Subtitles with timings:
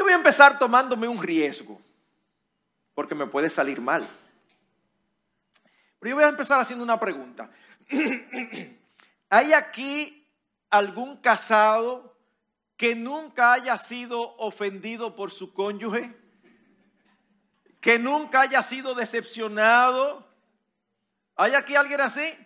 [0.00, 1.78] Yo voy a empezar tomándome un riesgo,
[2.94, 4.08] porque me puede salir mal.
[5.98, 7.50] Pero yo voy a empezar haciendo una pregunta.
[9.28, 10.26] ¿Hay aquí
[10.70, 12.16] algún casado
[12.78, 16.16] que nunca haya sido ofendido por su cónyuge?
[17.78, 20.26] ¿Que nunca haya sido decepcionado?
[21.36, 22.38] ¿Hay aquí alguien así?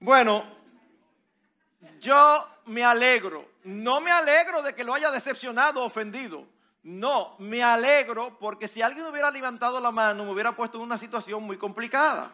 [0.00, 0.44] Bueno,
[2.00, 3.53] yo me alegro.
[3.64, 6.46] No me alegro de que lo haya decepcionado o ofendido.
[6.82, 10.98] No, me alegro porque si alguien hubiera levantado la mano me hubiera puesto en una
[10.98, 12.32] situación muy complicada.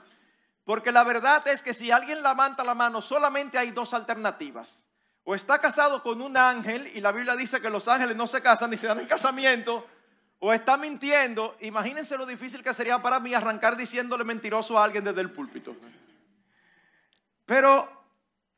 [0.65, 4.81] Porque la verdad es que si alguien levanta la mano solamente hay dos alternativas.
[5.23, 8.43] O está casado con un ángel y la Biblia dice que los ángeles no se
[8.43, 9.87] casan ni se dan en casamiento.
[10.41, 11.57] O está mintiendo.
[11.61, 15.77] Imagínense lo difícil que sería para mí arrancar diciéndole mentiroso a alguien desde el púlpito.
[17.47, 17.89] Pero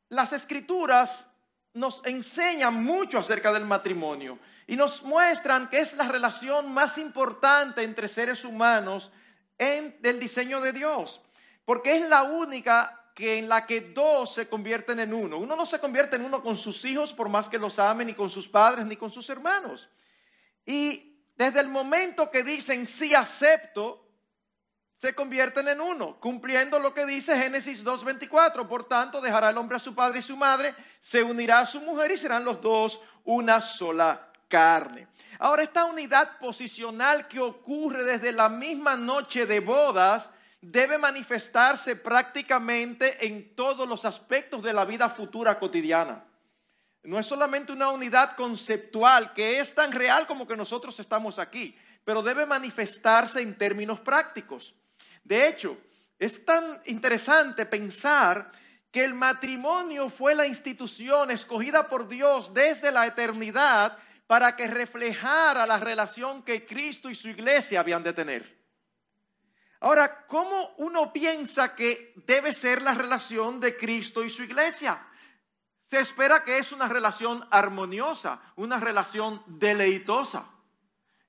[0.09, 1.29] las escrituras
[1.75, 7.83] nos enseñan mucho acerca del matrimonio y nos muestran que es la relación más importante
[7.83, 9.11] entre seres humanos
[9.59, 11.23] en el diseño de Dios,
[11.65, 15.39] porque es la única que en la que dos se convierten en uno.
[15.39, 18.15] Uno no se convierte en uno con sus hijos por más que los amen, ni
[18.15, 19.89] con sus padres, ni con sus hermanos.
[20.65, 24.12] Y desde el momento que dicen sí acepto,
[25.03, 28.69] se convierten en uno, cumpliendo lo que dice Génesis 2.24.
[28.69, 31.81] Por tanto, dejará el hombre a su padre y su madre, se unirá a su
[31.81, 35.09] mujer y serán los dos una sola carne.
[35.41, 40.31] Ahora, esta unidad posicional que ocurre desde la misma noche de bodas
[40.61, 46.25] debe manifestarse prácticamente en todos los aspectos de la vida futura cotidiana.
[47.03, 51.77] No es solamente una unidad conceptual que es tan real como que nosotros estamos aquí,
[52.05, 54.77] pero debe manifestarse en términos prácticos.
[55.25, 55.79] De hecho,
[56.19, 58.53] es tan interesante pensar
[58.91, 65.67] que el matrimonio fue la institución escogida por Dios desde la eternidad para que reflejara
[65.67, 68.63] la relación que Cristo y su iglesia habían de tener.
[69.81, 75.05] Ahora, ¿cómo uno piensa que debe ser la relación de Cristo y su iglesia?
[75.89, 80.52] Se espera que es una relación armoniosa, una relación deleitosa.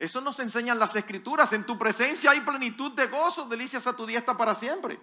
[0.04, 1.54] Eso nos enseñan las escrituras.
[1.54, 5.00] En tu presencia hay plenitud de gozo, delicias a tu diestra para siempre.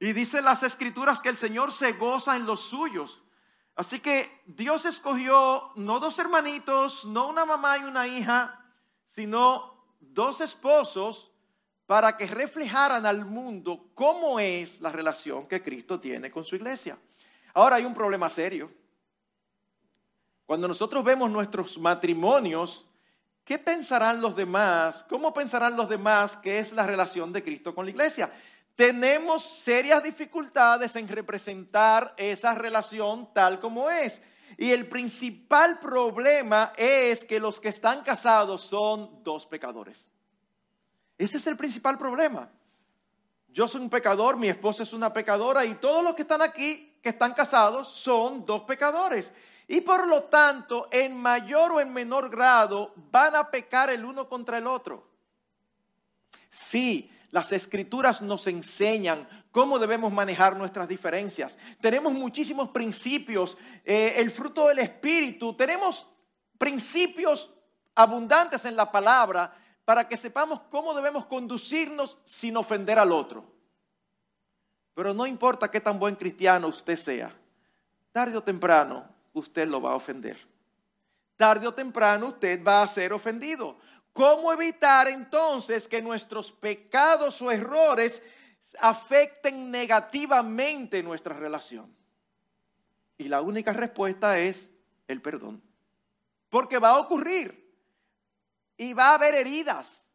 [0.00, 3.22] Y dice las escrituras que el Señor se goza en los suyos.
[3.76, 8.58] Así que Dios escogió no dos hermanitos, no una mamá y una hija,
[9.08, 11.30] sino dos esposos
[11.84, 16.98] para que reflejaran al mundo cómo es la relación que Cristo tiene con su iglesia.
[17.52, 18.72] Ahora hay un problema serio.
[20.46, 22.87] Cuando nosotros vemos nuestros matrimonios,
[23.48, 25.06] ¿Qué pensarán los demás?
[25.08, 28.30] ¿Cómo pensarán los demás que es la relación de Cristo con la iglesia?
[28.76, 34.20] Tenemos serias dificultades en representar esa relación tal como es.
[34.58, 40.12] Y el principal problema es que los que están casados son dos pecadores.
[41.16, 42.50] Ese es el principal problema.
[43.48, 46.98] Yo soy un pecador, mi esposa es una pecadora y todos los que están aquí,
[47.02, 49.32] que están casados, son dos pecadores.
[49.70, 54.26] Y por lo tanto, en mayor o en menor grado, van a pecar el uno
[54.26, 55.06] contra el otro.
[56.50, 61.58] Sí, las escrituras nos enseñan cómo debemos manejar nuestras diferencias.
[61.82, 66.06] Tenemos muchísimos principios, eh, el fruto del Espíritu, tenemos
[66.56, 67.52] principios
[67.94, 73.44] abundantes en la palabra para que sepamos cómo debemos conducirnos sin ofender al otro.
[74.94, 77.30] Pero no importa qué tan buen cristiano usted sea,
[78.12, 80.36] tarde o temprano usted lo va a ofender.
[81.36, 83.78] Tarde o temprano usted va a ser ofendido.
[84.12, 88.20] ¿Cómo evitar entonces que nuestros pecados o errores
[88.80, 91.94] afecten negativamente nuestra relación?
[93.16, 94.70] Y la única respuesta es
[95.06, 95.62] el perdón.
[96.48, 97.72] Porque va a ocurrir
[98.76, 100.08] y va a haber heridas.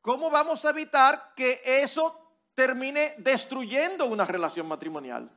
[0.00, 2.20] ¿Cómo vamos a evitar que eso
[2.54, 5.30] termine destruyendo una relación matrimonial?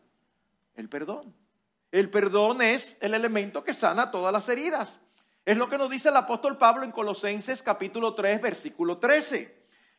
[0.76, 1.34] El perdón.
[1.92, 5.00] El perdón es el elemento que sana todas las heridas.
[5.46, 9.56] Es lo que nos dice el apóstol Pablo en Colosenses capítulo 3, versículo 13.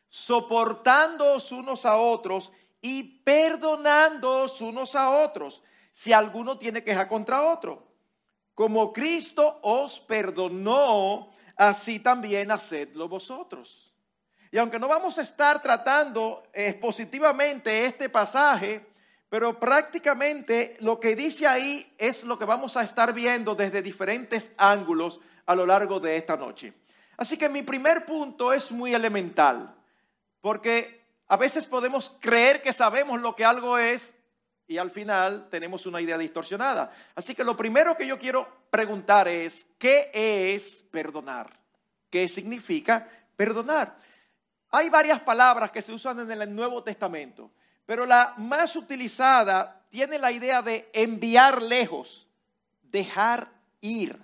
[0.07, 2.51] Soportándoos unos a otros
[2.81, 7.87] y perdonándoos unos a otros, si alguno tiene queja contra otro.
[8.53, 13.95] Como Cristo os perdonó, así también hacedlo vosotros.
[14.51, 18.85] Y aunque no vamos a estar tratando expositivamente este pasaje,
[19.29, 24.51] pero prácticamente lo que dice ahí es lo que vamos a estar viendo desde diferentes
[24.57, 26.73] ángulos a lo largo de esta noche.
[27.15, 29.75] Así que mi primer punto es muy elemental,
[30.41, 34.15] porque a veces podemos creer que sabemos lo que algo es
[34.67, 36.91] y al final tenemos una idea distorsionada.
[37.15, 41.59] Así que lo primero que yo quiero preguntar es, ¿qué es perdonar?
[42.09, 43.97] ¿Qué significa perdonar?
[44.71, 47.51] Hay varias palabras que se usan en el Nuevo Testamento,
[47.89, 52.27] pero la más utilizada tiene la idea de enviar lejos,
[52.83, 53.51] dejar
[53.81, 54.15] ir.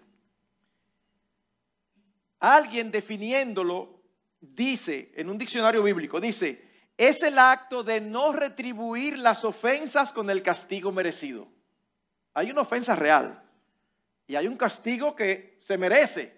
[2.39, 4.03] Alguien definiéndolo
[4.39, 6.63] dice, en un diccionario bíblico, dice,
[6.95, 11.47] es el acto de no retribuir las ofensas con el castigo merecido.
[12.35, 13.41] Hay una ofensa real
[14.27, 16.37] y hay un castigo que se merece,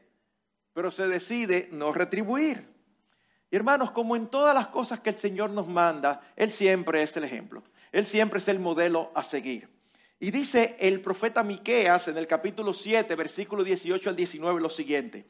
[0.72, 2.77] pero se decide no retribuir.
[3.50, 7.16] Y hermanos, como en todas las cosas que el Señor nos manda, Él siempre es
[7.18, 7.64] el ejemplo.
[7.92, 9.70] Él siempre es el modelo a seguir.
[10.20, 15.28] Y dice el profeta Miqueas en el capítulo 7, versículo 18 al 19 lo siguiente: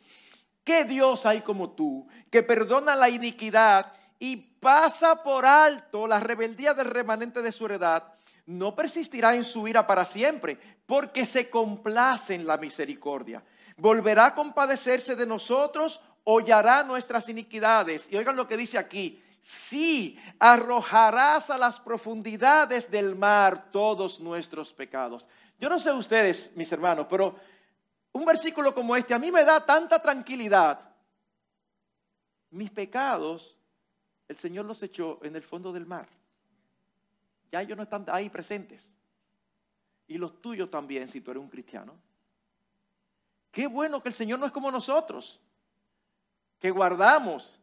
[0.64, 6.74] ¿Qué Dios hay como tú que perdona la iniquidad y pasa por alto la rebeldía
[6.74, 8.14] del remanente de su heredad,
[8.46, 13.44] no persistirá en su ira para siempre, porque se complace en la misericordia.
[13.76, 18.10] Volverá a compadecerse de nosotros, hollará nuestras iniquidades.
[18.12, 24.74] Y oigan lo que dice aquí, sí, arrojarás a las profundidades del mar todos nuestros
[24.74, 25.26] pecados.
[25.58, 27.40] Yo no sé ustedes, mis hermanos, pero
[28.12, 30.82] un versículo como este a mí me da tanta tranquilidad.
[32.50, 33.58] Mis pecados
[34.28, 36.10] el Señor los echó en el fondo del mar.
[37.54, 38.94] Ya ellos no están ahí presentes.
[40.08, 41.96] Y los tuyos también, si tú eres un cristiano.
[43.50, 45.40] Qué bueno que el Señor no es como nosotros,
[46.60, 47.60] que guardamos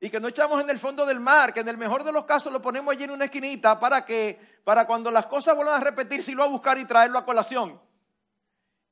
[0.00, 2.24] y que no echamos en el fondo del mar, que en el mejor de los
[2.24, 5.84] casos lo ponemos allí en una esquinita para que, para cuando las cosas vuelvan a
[5.84, 7.80] repetirse, lo a buscar y traerlo a colación.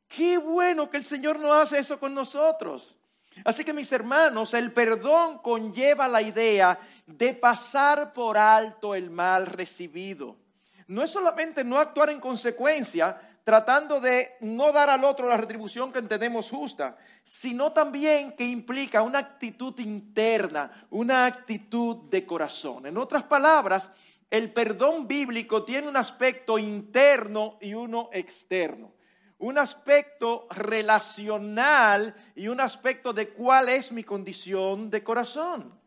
[0.08, 2.96] Qué bueno que el Señor no hace eso con nosotros.
[3.44, 9.46] Así que mis hermanos, el perdón conlleva la idea de pasar por alto el mal
[9.46, 10.36] recibido.
[10.86, 15.92] No es solamente no actuar en consecuencia, tratando de no dar al otro la retribución
[15.92, 22.86] que entendemos justa, sino también que implica una actitud interna, una actitud de corazón.
[22.86, 23.90] En otras palabras,
[24.30, 28.94] el perdón bíblico tiene un aspecto interno y uno externo
[29.38, 35.78] un aspecto relacional y un aspecto de cuál es mi condición de corazón.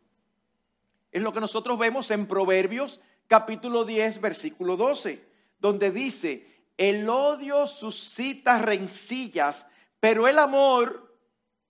[1.10, 5.24] Es lo que nosotros vemos en Proverbios capítulo 10, versículo 12,
[5.58, 6.46] donde dice,
[6.78, 9.66] el odio suscita rencillas,
[10.00, 11.14] pero el amor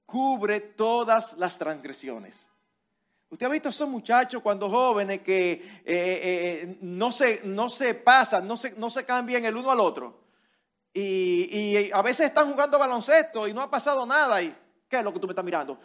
[0.07, 2.47] cubre todas las transgresiones.
[3.31, 7.95] Usted ha visto a esos muchachos cuando jóvenes que eh, eh, no, se, no se
[7.95, 10.29] pasan, no se, no se cambian el uno al otro
[10.93, 14.43] y, a veces están jugando baloncesto y no ha pasado nada.
[14.43, 14.57] ¿Y
[14.89, 15.79] qué es lo que tú me estás mirando?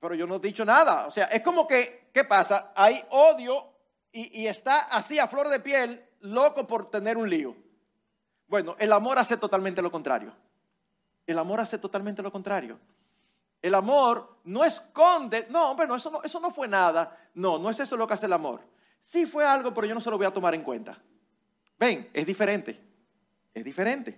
[0.00, 1.06] Pero yo no he dicho nada.
[1.06, 2.72] O sea, es como que, ¿qué pasa?
[2.74, 3.72] Hay odio
[4.12, 7.63] y, y está así a flor de piel, loco por tener un lío.
[8.54, 10.32] Bueno, el amor hace totalmente lo contrario.
[11.26, 12.78] El amor hace totalmente lo contrario.
[13.60, 17.18] El amor no esconde, no, hombre, no, eso no, eso no fue nada.
[17.34, 18.60] No, no es eso lo que hace el amor.
[19.00, 20.96] Sí fue algo, pero yo no se lo voy a tomar en cuenta.
[21.80, 22.80] Ven, es diferente
[23.52, 24.16] es diferente.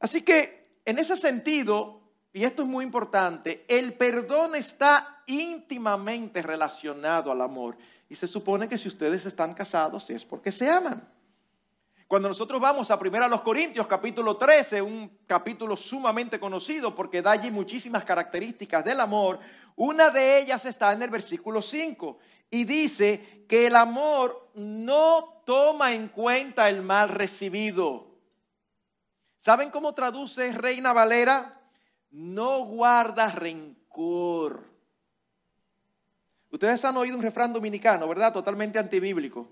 [0.00, 2.00] Así que en ese sentido,
[2.32, 7.76] y esto es muy importante, el perdón está íntimamente relacionado al amor.
[8.08, 11.08] Y se supone que si ustedes están casados es porque se aman.
[12.12, 17.50] Cuando nosotros vamos a 1 Corintios capítulo 13, un capítulo sumamente conocido porque da allí
[17.50, 19.38] muchísimas características del amor,
[19.76, 22.18] una de ellas está en el versículo 5
[22.50, 28.08] y dice que el amor no toma en cuenta el mal recibido.
[29.38, 31.62] ¿Saben cómo traduce Reina Valera?
[32.10, 34.64] No guarda rencor.
[36.50, 38.34] Ustedes han oído un refrán dominicano, ¿verdad?
[38.34, 39.48] Totalmente antibíblico.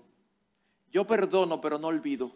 [0.91, 2.35] Yo perdono, pero no olvido.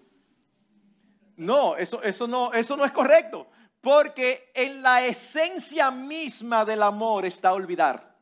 [1.37, 3.47] No, eso, eso, no, eso no es correcto.
[3.81, 8.15] Porque en la esencia misma del amor está olvidar.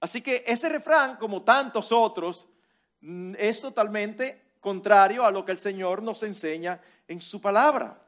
[0.00, 2.46] Así que ese refrán, como tantos otros,
[3.00, 8.00] mm, es totalmente contrario a lo que el Señor nos enseña en su palabra.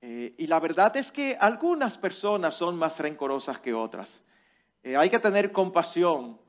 [0.00, 4.20] Eh, y la verdad es que algunas personas son más rencorosas que otras.
[4.82, 6.40] Eh, hay que tener compasión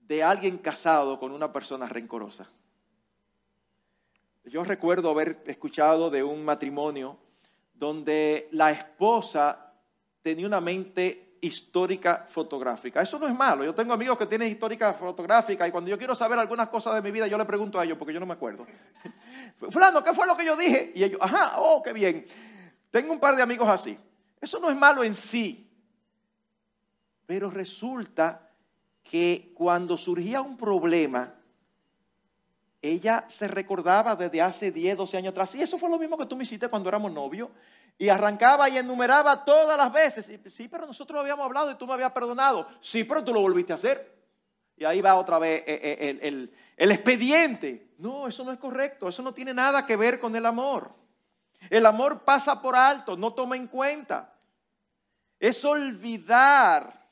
[0.00, 2.48] de alguien casado con una persona rencorosa.
[4.44, 7.18] Yo recuerdo haber escuchado de un matrimonio
[7.72, 9.72] donde la esposa
[10.22, 13.02] tenía una mente histórica fotográfica.
[13.02, 13.64] Eso no es malo.
[13.64, 17.02] Yo tengo amigos que tienen histórica fotográfica y cuando yo quiero saber algunas cosas de
[17.02, 18.66] mi vida, yo le pregunto a ellos porque yo no me acuerdo.
[19.70, 20.92] Fulano, ¿qué fue lo que yo dije?
[20.94, 22.26] Y ellos, ajá, oh, qué bien.
[22.90, 23.98] Tengo un par de amigos así.
[24.40, 25.70] Eso no es malo en sí.
[27.26, 28.50] Pero resulta
[29.02, 31.34] que cuando surgía un problema,
[32.90, 35.54] ella se recordaba desde hace 10, 12 años atrás.
[35.54, 37.48] Y eso fue lo mismo que tú me hiciste cuando éramos novios.
[37.96, 40.30] Y arrancaba y enumeraba todas las veces.
[40.52, 42.66] sí, pero nosotros habíamos hablado y tú me habías perdonado.
[42.80, 44.14] Sí, pero tú lo volviste a hacer.
[44.76, 47.94] Y ahí va otra vez eh, eh, el expediente.
[47.98, 49.08] No, eso no es correcto.
[49.08, 50.92] Eso no tiene nada que ver con el amor.
[51.70, 54.34] El amor pasa por alto, no toma en cuenta.
[55.38, 57.02] Es olvidar.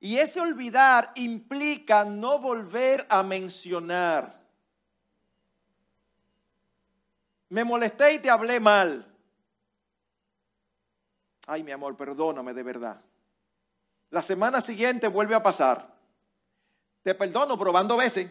[0.00, 4.39] Y ese olvidar implica no volver a mencionar.
[7.50, 9.04] Me molesté y te hablé mal.
[11.46, 13.00] Ay, mi amor, perdóname de verdad.
[14.10, 15.92] La semana siguiente vuelve a pasar.
[17.02, 18.30] Te perdono probando veces.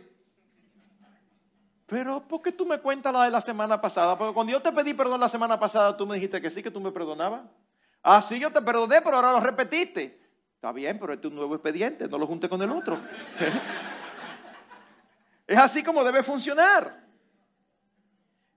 [1.85, 4.17] Pero, ¿por qué tú me cuentas la de la semana pasada?
[4.17, 6.71] Porque cuando yo te pedí perdón la semana pasada, tú me dijiste que sí, que
[6.71, 7.41] tú me perdonabas.
[8.01, 10.17] Ah, sí, yo te perdoné, pero ahora lo repetiste.
[10.55, 12.97] Está bien, pero este es un nuevo expediente, no lo junte con el otro.
[15.47, 17.08] es así como debe funcionar.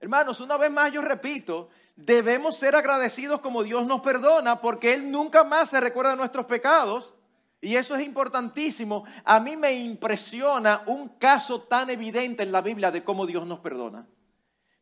[0.03, 5.09] Hermanos, una vez más yo repito, debemos ser agradecidos como Dios nos perdona, porque Él
[5.09, 7.13] nunca más se recuerda nuestros pecados.
[7.61, 9.05] Y eso es importantísimo.
[9.23, 13.59] A mí me impresiona un caso tan evidente en la Biblia de cómo Dios nos
[13.59, 14.05] perdona.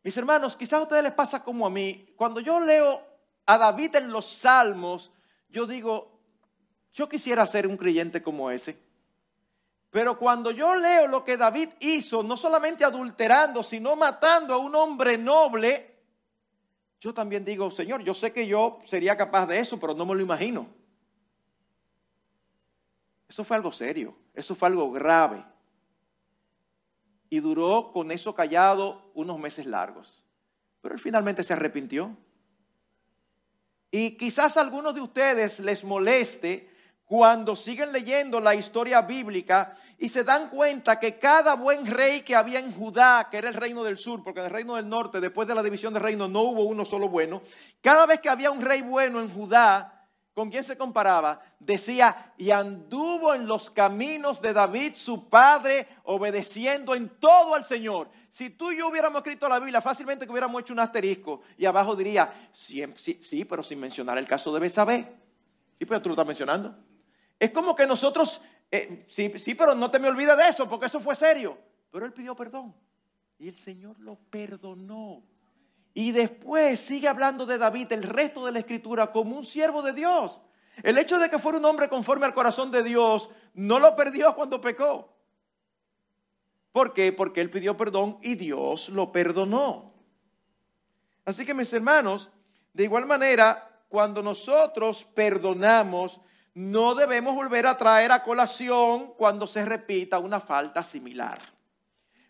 [0.02, 2.12] Mis hermanos, quizás a ustedes les pasa como a mí.
[2.16, 3.00] Cuando yo leo
[3.46, 5.12] a David en los salmos,
[5.48, 6.18] yo digo,
[6.92, 8.76] yo quisiera ser un creyente como ese.
[9.92, 14.74] Pero cuando yo leo lo que David hizo, no solamente adulterando, sino matando a un
[14.74, 16.00] hombre noble,
[16.98, 20.14] yo también digo, Señor, yo sé que yo sería capaz de eso, pero no me
[20.14, 20.66] lo imagino.
[23.28, 25.44] Eso fue algo serio, eso fue algo grave.
[27.28, 30.24] Y duró con eso callado unos meses largos.
[30.80, 32.16] Pero él finalmente se arrepintió.
[33.90, 36.71] Y quizás a algunos de ustedes les moleste
[37.12, 42.34] cuando siguen leyendo la historia bíblica y se dan cuenta que cada buen rey que
[42.34, 45.20] había en Judá, que era el reino del sur, porque en el reino del norte,
[45.20, 47.42] después de la división del reino, no hubo uno solo bueno,
[47.82, 49.98] cada vez que había un rey bueno en Judá,
[50.32, 51.42] ¿Con quién se comparaba?
[51.58, 58.08] Decía, y anduvo en los caminos de David, su padre, obedeciendo en todo al Señor.
[58.30, 61.94] Si tú y yo hubiéramos escrito la Biblia, fácilmente hubiéramos hecho un asterisco y abajo
[61.94, 65.14] diría, sí, sí, pero sin mencionar el caso de Besabé.
[65.78, 66.74] Sí, pero tú lo estás mencionando.
[67.42, 70.86] Es como que nosotros, eh, sí, sí, pero no te me olvides de eso, porque
[70.86, 71.58] eso fue serio.
[71.90, 72.72] Pero él pidió perdón
[73.36, 75.24] y el Señor lo perdonó.
[75.92, 79.92] Y después sigue hablando de David el resto de la escritura como un siervo de
[79.92, 80.40] Dios.
[80.84, 84.36] El hecho de que fuera un hombre conforme al corazón de Dios no lo perdió
[84.36, 85.12] cuando pecó.
[86.70, 87.12] ¿Por qué?
[87.12, 89.92] Porque él pidió perdón y Dios lo perdonó.
[91.24, 92.30] Así que mis hermanos,
[92.72, 96.20] de igual manera, cuando nosotros perdonamos,
[96.54, 101.40] no debemos volver a traer a colación cuando se repita una falta similar.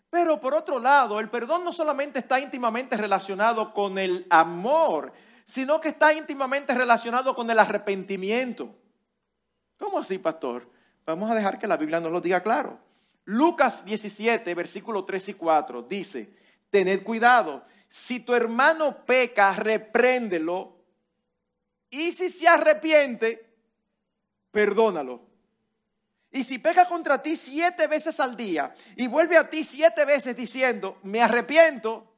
[0.09, 5.11] Pero por otro lado, el perdón no solamente está íntimamente relacionado con el amor,
[5.45, 8.73] sino que está íntimamente relacionado con el arrepentimiento.
[9.77, 10.69] ¿Cómo así, pastor?
[11.05, 12.79] Vamos a dejar que la Biblia nos lo diga claro.
[13.25, 16.33] Lucas 17, versículos 3 y 4 dice,
[16.69, 20.77] tened cuidado, si tu hermano peca, repréndelo,
[21.89, 23.42] y si se arrepiente,
[24.53, 25.19] perdónalo.
[26.31, 30.35] Y si peca contra ti siete veces al día y vuelve a ti siete veces
[30.35, 32.15] diciendo, me arrepiento,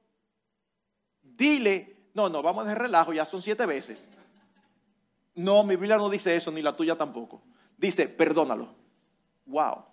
[1.24, 4.08] dile, no, no, vamos de relajo, ya son siete veces.
[5.34, 7.42] No, mi Biblia no dice eso, ni la tuya tampoco.
[7.78, 8.74] Dice, perdónalo.
[9.46, 9.86] Wow.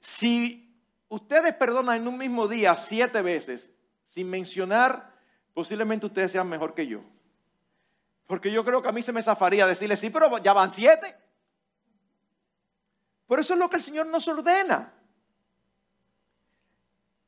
[0.00, 0.74] Si
[1.08, 3.72] ustedes perdonan en un mismo día siete veces,
[4.04, 5.14] sin mencionar,
[5.54, 7.02] posiblemente ustedes sean mejor que yo.
[8.32, 11.14] Porque yo creo que a mí se me zafaría decirle, sí, pero ya van siete.
[13.26, 14.90] Por eso es lo que el Señor nos ordena.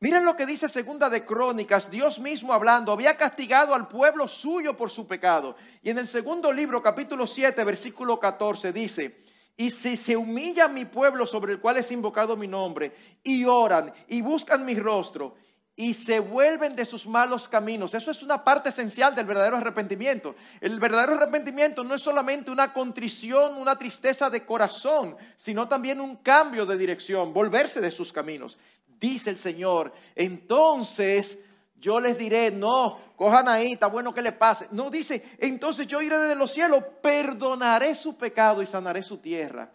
[0.00, 4.78] Miren lo que dice segunda de Crónicas, Dios mismo hablando, había castigado al pueblo suyo
[4.78, 5.56] por su pecado.
[5.82, 9.22] Y en el segundo libro, capítulo 7, versículo 14, dice,
[9.58, 13.92] y si se humilla mi pueblo sobre el cual es invocado mi nombre, y oran
[14.08, 15.36] y buscan mi rostro,
[15.76, 17.94] y se vuelven de sus malos caminos.
[17.94, 20.36] Eso es una parte esencial del verdadero arrepentimiento.
[20.60, 26.16] El verdadero arrepentimiento no es solamente una contrición, una tristeza de corazón, sino también un
[26.16, 28.56] cambio de dirección, volverse de sus caminos.
[29.00, 31.38] Dice el Señor, entonces
[31.76, 34.68] yo les diré, no, cojan ahí, está bueno que le pase.
[34.70, 39.70] No, dice, entonces yo iré desde los cielos, perdonaré su pecado y sanaré su tierra.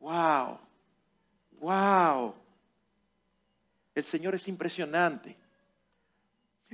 [0.00, 0.58] Wow,
[1.60, 2.34] wow.
[3.94, 5.43] El Señor es impresionante.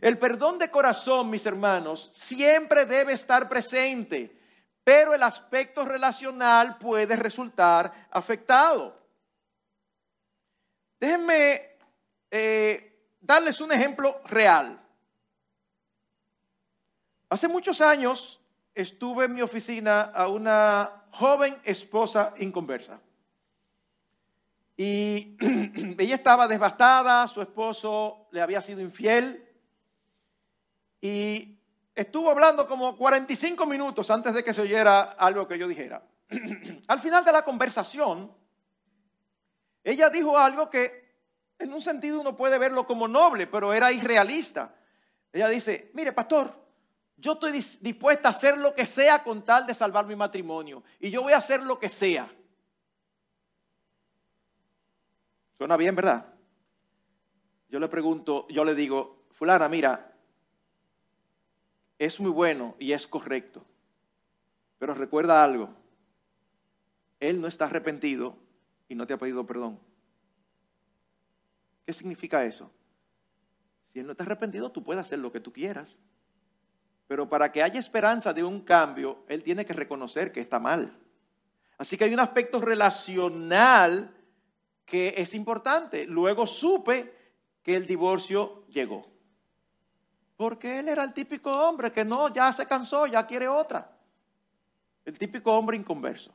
[0.01, 4.35] El perdón de corazón, mis hermanos, siempre debe estar presente,
[4.83, 8.99] pero el aspecto relacional puede resultar afectado.
[10.99, 11.77] Déjenme
[12.31, 14.81] eh, darles un ejemplo real.
[17.29, 18.41] Hace muchos años
[18.75, 23.01] estuve en mi oficina a una joven esposa inconversa.
[24.77, 25.37] Y
[25.99, 29.50] ella estaba devastada, su esposo le había sido infiel.
[31.01, 31.59] Y
[31.95, 36.03] estuvo hablando como 45 minutos antes de que se oyera algo que yo dijera.
[36.89, 38.33] Al final de la conversación,
[39.83, 41.11] ella dijo algo que
[41.59, 44.75] en un sentido uno puede verlo como noble, pero era irrealista.
[45.33, 46.55] Ella dice, mire, pastor,
[47.17, 50.83] yo estoy dispuesta a hacer lo que sea con tal de salvar mi matrimonio.
[50.99, 52.29] Y yo voy a hacer lo que sea.
[55.59, 56.27] Suena bien, ¿verdad?
[57.69, 60.10] Yo le pregunto, yo le digo, fulana, mira,
[62.01, 63.63] es muy bueno y es correcto.
[64.79, 65.69] Pero recuerda algo,
[67.21, 68.37] él no está arrepentido
[68.89, 69.79] y no te ha pedido perdón.
[71.85, 72.73] ¿Qué significa eso?
[73.93, 76.01] Si él no está arrepentido, tú puedes hacer lo que tú quieras.
[77.07, 80.97] Pero para que haya esperanza de un cambio, él tiene que reconocer que está mal.
[81.77, 84.17] Así que hay un aspecto relacional
[84.87, 86.07] que es importante.
[86.07, 87.15] Luego supe
[87.63, 89.10] que el divorcio llegó.
[90.41, 93.91] Porque él era el típico hombre que no, ya se cansó, ya quiere otra.
[95.05, 96.33] El típico hombre inconverso.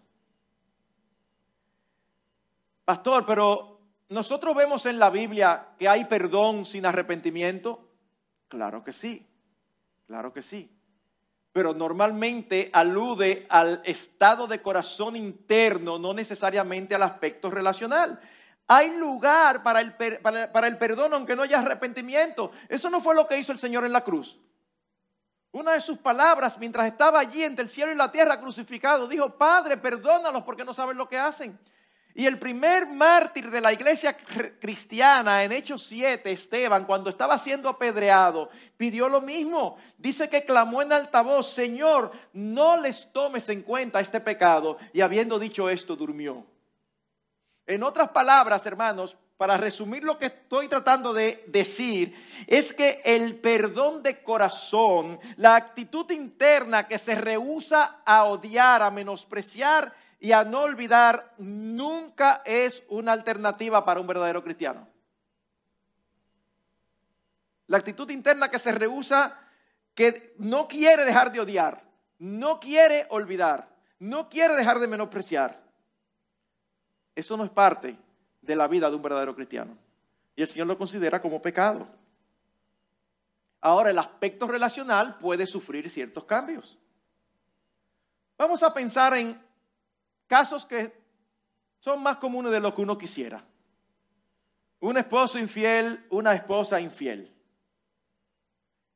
[2.85, 7.89] Pastor, pero nosotros vemos en la Biblia que hay perdón sin arrepentimiento.
[8.47, 9.25] Claro que sí,
[10.05, 10.69] claro que sí.
[11.51, 18.19] Pero normalmente alude al estado de corazón interno, no necesariamente al aspecto relacional.
[18.67, 22.51] Hay lugar para el, para, el perdón aunque no haya arrepentimiento.
[22.67, 24.39] Eso no fue lo que hizo el Señor en la cruz.
[25.51, 29.37] Una de sus palabras mientras estaba allí entre el cielo y la tierra crucificado, dijo,
[29.37, 31.57] Padre, perdónalos porque no saben lo que hacen.
[32.17, 37.67] Y el primer mártir de la iglesia cristiana en Hechos 7, Esteban, cuando estaba siendo
[37.67, 39.77] apedreado, pidió lo mismo.
[39.97, 44.77] Dice que clamó en altavoz, Señor, no les tomes en cuenta este pecado.
[44.93, 46.45] Y habiendo dicho esto, durmió.
[47.67, 52.15] En otras palabras, hermanos, para resumir lo que estoy tratando de decir,
[52.47, 58.91] es que el perdón de corazón, la actitud interna que se rehúsa a odiar, a
[58.91, 64.87] menospreciar y a no olvidar, nunca es una alternativa para un verdadero cristiano.
[67.67, 69.37] La actitud interna que se rehúsa,
[69.95, 71.83] que no quiere dejar de odiar,
[72.19, 75.64] no quiere olvidar, no quiere dejar de menospreciar.
[77.15, 77.97] Eso no es parte
[78.41, 79.77] de la vida de un verdadero cristiano.
[80.35, 81.87] Y el Señor lo considera como pecado.
[83.61, 86.77] Ahora, el aspecto relacional puede sufrir ciertos cambios.
[88.37, 89.41] Vamos a pensar en
[90.27, 90.93] casos que
[91.79, 93.43] son más comunes de lo que uno quisiera.
[94.81, 97.33] Un esposo infiel, una esposa infiel.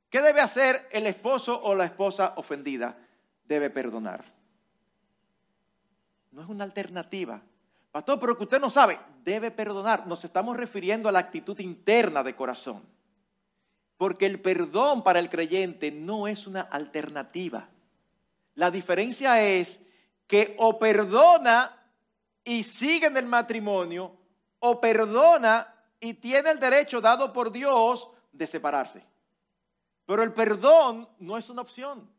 [0.10, 2.98] ¿Qué debe hacer el esposo o la esposa ofendida?
[3.46, 4.26] Debe perdonar.
[6.32, 7.42] No es una alternativa.
[7.91, 10.06] Pastor, pero que usted no sabe, debe perdonar.
[10.06, 12.84] Nos estamos refiriendo a la actitud interna de corazón.
[13.97, 17.67] Porque el perdón para el creyente no es una alternativa.
[18.54, 19.80] La diferencia es
[20.28, 21.75] que o perdona
[22.43, 24.15] y sigue en el matrimonio,
[24.60, 29.04] o perdona y tiene el derecho dado por Dios de separarse.
[30.06, 32.10] Pero el perdón no es una opción.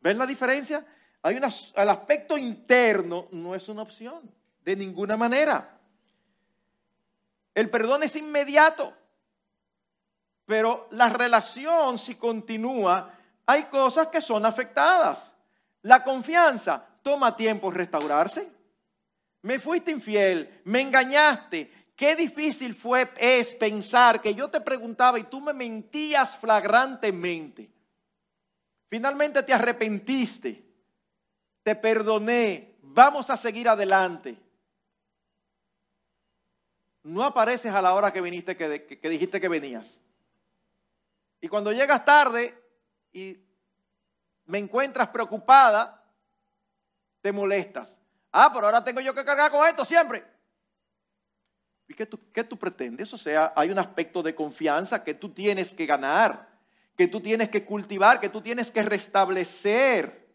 [0.00, 0.86] ¿Ven la diferencia?
[1.22, 4.30] Hay el aspecto interno no es una opción,
[4.64, 5.78] de ninguna manera.
[7.54, 8.94] El perdón es inmediato,
[10.46, 13.12] pero la relación si continúa,
[13.46, 15.32] hay cosas que son afectadas.
[15.82, 18.48] La confianza toma tiempo restaurarse.
[19.42, 21.90] Me fuiste infiel, me engañaste.
[21.96, 27.68] Qué difícil fue es pensar que yo te preguntaba y tú me mentías flagrantemente.
[28.88, 30.67] Finalmente te arrepentiste
[31.68, 34.38] te perdoné, vamos a seguir adelante.
[37.02, 40.00] No apareces a la hora que viniste, que, dijiste que venías.
[41.42, 42.58] Y cuando llegas tarde
[43.12, 43.36] y
[44.46, 46.02] me encuentras preocupada,
[47.20, 47.98] te molestas.
[48.32, 50.24] Ah, pero ahora tengo yo que cargar con esto siempre.
[51.86, 53.12] ¿Y qué tú, qué tú, pretendes?
[53.12, 56.48] O sea, hay un aspecto de confianza que tú tienes que ganar,
[56.96, 60.27] que tú tienes que cultivar, que tú tienes que restablecer.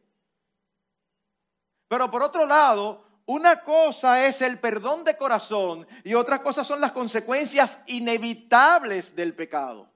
[1.93, 6.81] Pero por otro lado, una cosa es el perdón de corazón y otra cosa son
[6.81, 9.87] las consecuencias inevitables del pecado.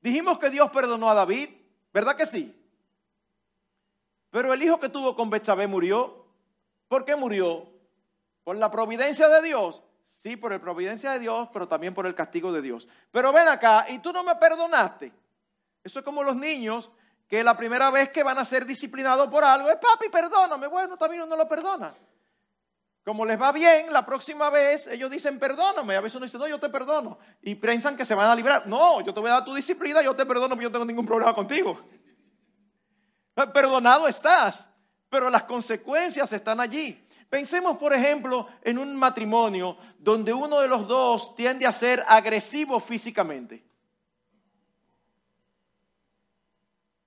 [0.00, 1.50] Dijimos que Dios perdonó a David,
[1.92, 2.58] ¿verdad que sí?
[4.30, 6.24] Pero el hijo que tuvo con Betsabé murió.
[6.88, 7.70] ¿Por qué murió?
[8.42, 9.82] ¿Por la providencia de Dios?
[10.08, 12.88] Sí, por la providencia de Dios, pero también por el castigo de Dios.
[13.10, 15.12] Pero ven acá, y tú no me perdonaste.
[15.82, 16.90] Eso es como los niños
[17.34, 20.68] que la primera vez que van a ser disciplinados por algo es, papi, perdóname.
[20.68, 21.92] Bueno, también uno lo perdona.
[23.04, 25.96] Como les va bien, la próxima vez ellos dicen, perdóname.
[25.96, 27.18] A veces uno dice, no, yo te perdono.
[27.42, 28.68] Y piensan que se van a librar.
[28.68, 30.84] No, yo te voy a dar tu disciplina, yo te perdono, porque yo no tengo
[30.84, 31.84] ningún problema contigo.
[33.34, 34.68] Perdonado estás,
[35.10, 37.04] pero las consecuencias están allí.
[37.28, 42.78] Pensemos, por ejemplo, en un matrimonio donde uno de los dos tiende a ser agresivo
[42.78, 43.73] físicamente.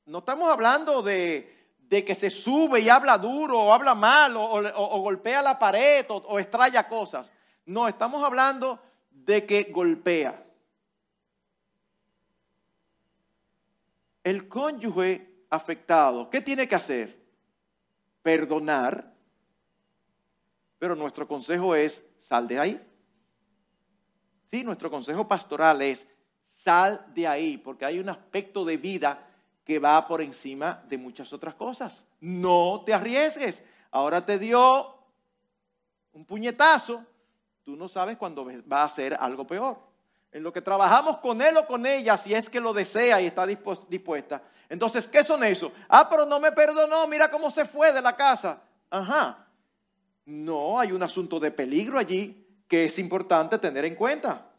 [0.07, 1.53] No estamos hablando de,
[1.89, 6.89] que se sube y habla duro o habla mal o, golpea la pared o, o
[6.89, 7.31] cosas.
[7.65, 8.79] No, estamos hablando
[9.11, 10.43] de que golpea.
[14.23, 17.17] El cónyuge afectado, ¿qué tiene que hacer?
[18.23, 19.17] Perdonar
[20.79, 22.87] pero nuestro consejo es, sal de ahí.
[24.45, 26.07] Sí, nuestro consejo pastoral es,
[26.43, 29.27] sal de ahí, porque hay un aspecto de vida
[29.67, 32.05] que va por encima de muchas otras cosas.
[32.21, 33.61] No te arriesgues.
[33.91, 34.95] Ahora te dio
[36.13, 37.03] un puñetazo,
[37.65, 39.77] tú no sabes cuándo va a ser algo peor.
[40.31, 43.25] En lo que trabajamos con él o con ella, si es que lo desea y
[43.25, 44.41] está dispuesta.
[44.69, 45.73] Entonces, ¿qué son eso?
[45.89, 48.61] Ah, pero no me perdonó, mira cómo se fue de la casa.
[48.89, 49.47] Ajá,
[50.23, 54.49] no, hay un asunto de peligro allí que es importante tener en cuenta.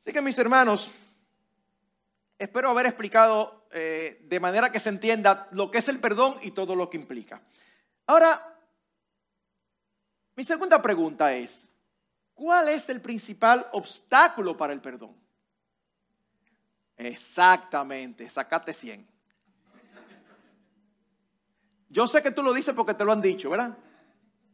[0.00, 0.88] Así que mis hermanos,
[2.38, 6.52] espero haber explicado eh, de manera que se entienda lo que es el perdón y
[6.52, 7.42] todo lo que implica.
[8.06, 8.58] Ahora,
[10.36, 11.70] mi segunda pregunta es,
[12.34, 15.16] ¿cuál es el principal obstáculo para el perdón?
[16.96, 19.14] Exactamente, sacate 100.
[21.88, 23.76] Yo sé que tú lo dices porque te lo han dicho, ¿verdad?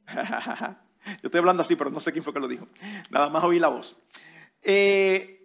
[1.22, 2.68] Yo estoy hablando así, pero no sé quién fue que lo dijo.
[3.08, 3.96] Nada más oí la voz.
[4.62, 5.39] Eh,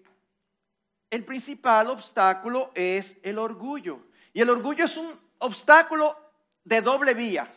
[1.09, 3.99] el principal obstáculo es el orgullo.
[4.33, 6.17] Y el orgullo es un obstáculo
[6.63, 7.47] de doble vía.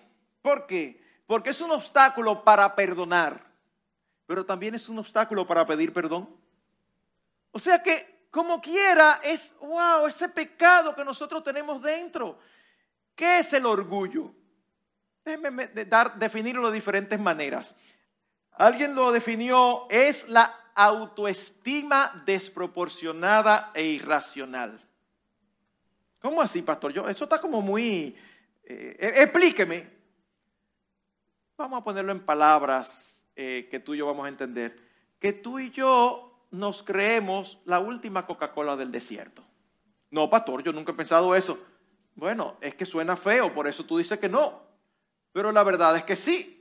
[0.42, 1.02] ¿Por qué?
[1.26, 3.44] Porque es un obstáculo para perdonar,
[4.26, 6.28] pero también es un obstáculo para pedir perdón.
[7.50, 12.38] O sea que, como quiera, es, wow, ese pecado que nosotros tenemos dentro.
[13.14, 14.32] ¿Qué es el orgullo?
[15.24, 17.74] Déjenme dar, definirlo de diferentes maneras.
[18.52, 24.80] Alguien lo definió, es la autoestima desproporcionada e irracional.
[26.20, 26.92] ¿Cómo así, pastor?
[26.92, 28.16] Yo, esto está como muy...
[28.62, 29.90] Eh, eh, explíqueme.
[31.56, 34.78] Vamos a ponerlo en palabras eh, que tú y yo vamos a entender.
[35.18, 39.42] Que tú y yo nos creemos la última Coca-Cola del desierto.
[40.12, 41.58] No, pastor, yo nunca he pensado eso.
[42.14, 44.62] Bueno, es que suena feo, por eso tú dices que no.
[45.32, 46.57] Pero la verdad es que sí.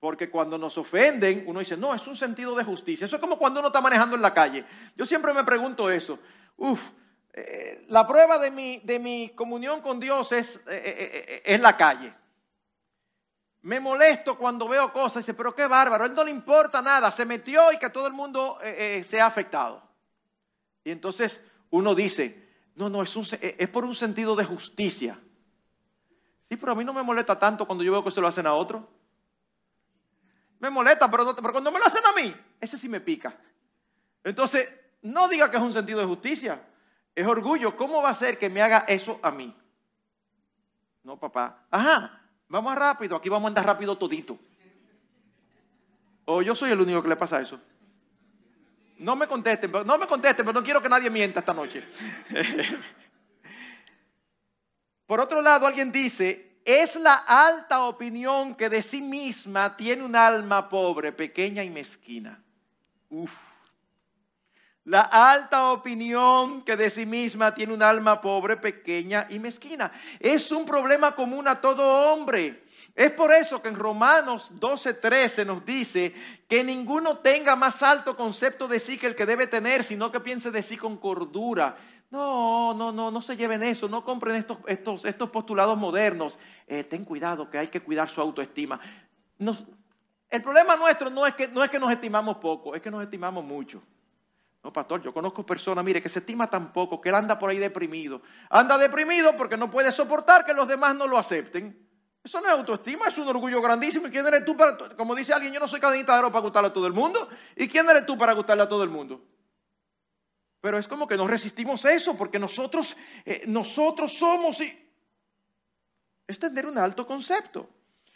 [0.00, 3.06] Porque cuando nos ofenden, uno dice, no, es un sentido de justicia.
[3.06, 4.64] Eso es como cuando uno está manejando en la calle.
[4.96, 6.18] Yo siempre me pregunto eso.
[6.56, 6.90] Uf,
[7.32, 11.76] eh, la prueba de mi, de mi, comunión con Dios es, eh, eh, es la
[11.76, 12.12] calle.
[13.62, 17.10] Me molesto cuando veo cosas y dice, pero qué bárbaro, él no le importa nada,
[17.10, 19.82] se metió y que todo el mundo se ha afectado.
[20.84, 25.18] Y entonces uno dice, no, no, es, es por un sentido de justicia.
[26.48, 28.46] Sí, pero a mí no me molesta tanto cuando yo veo que se lo hacen
[28.46, 28.88] a otro.
[30.60, 33.36] Me molesta, pero, cuando me lo hacen a mí, ese sí me pica.
[34.24, 34.68] Entonces,
[35.02, 36.60] no diga que es un sentido de justicia.
[37.14, 37.76] Es orgullo.
[37.76, 39.54] ¿Cómo va a ser que me haga eso a mí?
[41.04, 41.64] No, papá.
[41.70, 43.16] Ajá, vamos rápido.
[43.16, 44.38] Aquí vamos a andar rápido todito.
[46.24, 47.60] O yo soy el único que le pasa eso.
[48.98, 51.84] No me contesten, no me contesten, pero no quiero que nadie mienta esta noche.
[55.06, 60.14] Por otro lado, alguien dice, es la alta opinión que de sí misma tiene un
[60.14, 62.42] alma pobre, pequeña y mezquina.
[63.08, 63.32] Uf.
[64.84, 69.92] La alta opinión que de sí misma tiene un alma pobre, pequeña y mezquina.
[70.20, 72.64] Es un problema común a todo hombre.
[72.94, 76.14] Es por eso que en Romanos 12:13 nos dice
[76.48, 80.20] que ninguno tenga más alto concepto de sí que el que debe tener, sino que
[80.20, 81.76] piense de sí con cordura.
[82.10, 86.38] No, no, no, no se lleven eso, no compren estos, estos, estos postulados modernos.
[86.66, 88.80] Eh, ten cuidado que hay que cuidar su autoestima.
[90.30, 93.02] el problema nuestro no es, que, no es que nos estimamos poco, es que nos
[93.02, 93.82] estimamos mucho.
[94.64, 97.50] No, pastor, yo conozco personas, mire, que se estima tan poco, que él anda por
[97.50, 98.22] ahí deprimido.
[98.50, 101.86] Anda deprimido porque no puede soportar que los demás no lo acepten.
[102.24, 104.08] Eso no es autoestima, es un orgullo grandísimo.
[104.08, 106.42] ¿Y quién eres tú para, como dice alguien, yo no soy cadenita de oro para
[106.42, 107.28] gustarle a todo el mundo?
[107.54, 109.22] ¿Y quién eres tú para gustarle a todo el mundo?
[110.60, 114.88] Pero es como que no resistimos eso, porque nosotros, eh, nosotros somos y
[116.26, 117.68] es tener un alto concepto.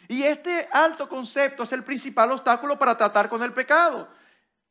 [0.08, 4.08] Y este alto concepto es el principal obstáculo para tratar con el pecado.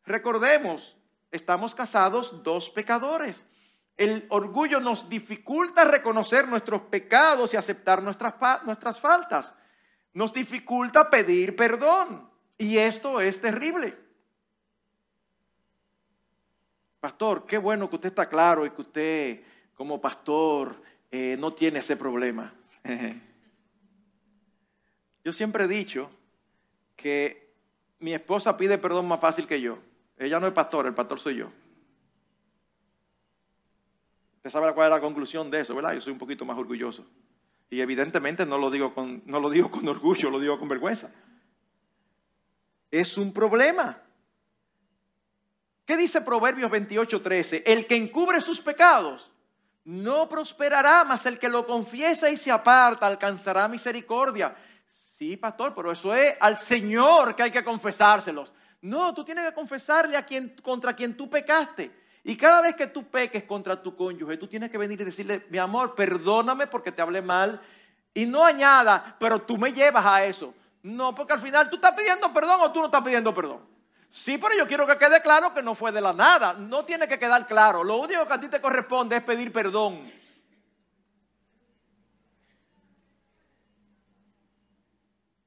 [0.05, 0.97] Recordemos,
[1.31, 3.43] estamos casados dos pecadores.
[3.97, 9.53] El orgullo nos dificulta reconocer nuestros pecados y aceptar nuestras, nuestras faltas.
[10.13, 12.29] Nos dificulta pedir perdón.
[12.57, 13.97] Y esto es terrible.
[17.01, 19.41] Pastor, qué bueno que usted está claro y que usted
[19.73, 22.53] como pastor eh, no tiene ese problema.
[25.23, 26.11] Yo siempre he dicho
[26.95, 27.51] que
[27.99, 29.77] mi esposa pide perdón más fácil que yo.
[30.17, 31.51] Ella no es pastor, el pastor soy yo.
[34.37, 35.93] Usted sabe cuál es la conclusión de eso, ¿verdad?
[35.93, 37.05] Yo soy un poquito más orgulloso.
[37.69, 41.11] Y evidentemente no lo digo con, no lo digo con orgullo, lo digo con vergüenza.
[42.89, 44.01] Es un problema.
[45.85, 47.63] ¿Qué dice Proverbios 28:13?
[47.65, 49.31] El que encubre sus pecados
[49.83, 54.55] no prosperará, mas el que lo confiesa y se aparta alcanzará misericordia.
[55.17, 58.53] Sí, pastor, pero eso es al Señor que hay que confesárselos.
[58.81, 61.91] No, tú tienes que confesarle a quien, contra quien tú pecaste.
[62.23, 65.45] Y cada vez que tú peques contra tu cónyuge, tú tienes que venir y decirle,
[65.49, 67.61] mi amor, perdóname porque te hablé mal.
[68.13, 70.53] Y no añada, pero tú me llevas a eso.
[70.83, 73.70] No, porque al final tú estás pidiendo perdón o tú no estás pidiendo perdón.
[74.11, 76.53] Sí, pero yo quiero que quede claro que no fue de la nada.
[76.53, 77.81] No tiene que quedar claro.
[77.81, 80.11] Lo único que a ti te corresponde es pedir perdón.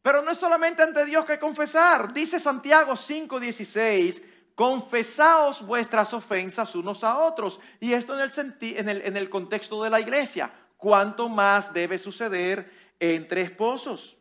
[0.01, 2.13] Pero no es solamente ante Dios que confesar.
[2.15, 4.23] Dice Santiago 5:16,
[4.55, 7.61] confesaos vuestras ofensas unos a otros.
[7.81, 10.51] Y esto en el, en, el, en el contexto de la iglesia.
[10.79, 14.17] ¿Cuánto más debe suceder entre esposos?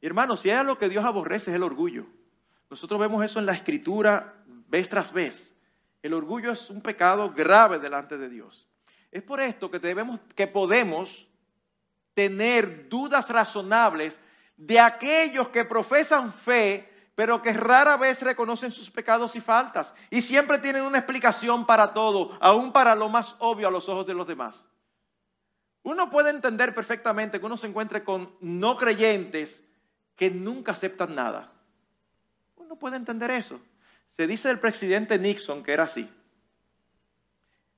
[0.00, 2.06] Hermanos, si es lo que Dios aborrece es el orgullo.
[2.74, 4.34] Nosotros vemos eso en la escritura
[4.66, 5.54] vez tras vez.
[6.02, 8.66] El orgullo es un pecado grave delante de Dios.
[9.12, 11.28] Es por esto que debemos, que podemos
[12.14, 14.18] tener dudas razonables
[14.56, 19.94] de aquellos que profesan fe, pero que rara vez reconocen sus pecados y faltas.
[20.10, 24.04] Y siempre tienen una explicación para todo, aún para lo más obvio a los ojos
[24.04, 24.66] de los demás.
[25.84, 29.62] Uno puede entender perfectamente que uno se encuentre con no creyentes
[30.16, 31.53] que nunca aceptan nada.
[32.74, 33.60] Uno puede entender eso.
[34.10, 36.12] Se dice del presidente Nixon que era así.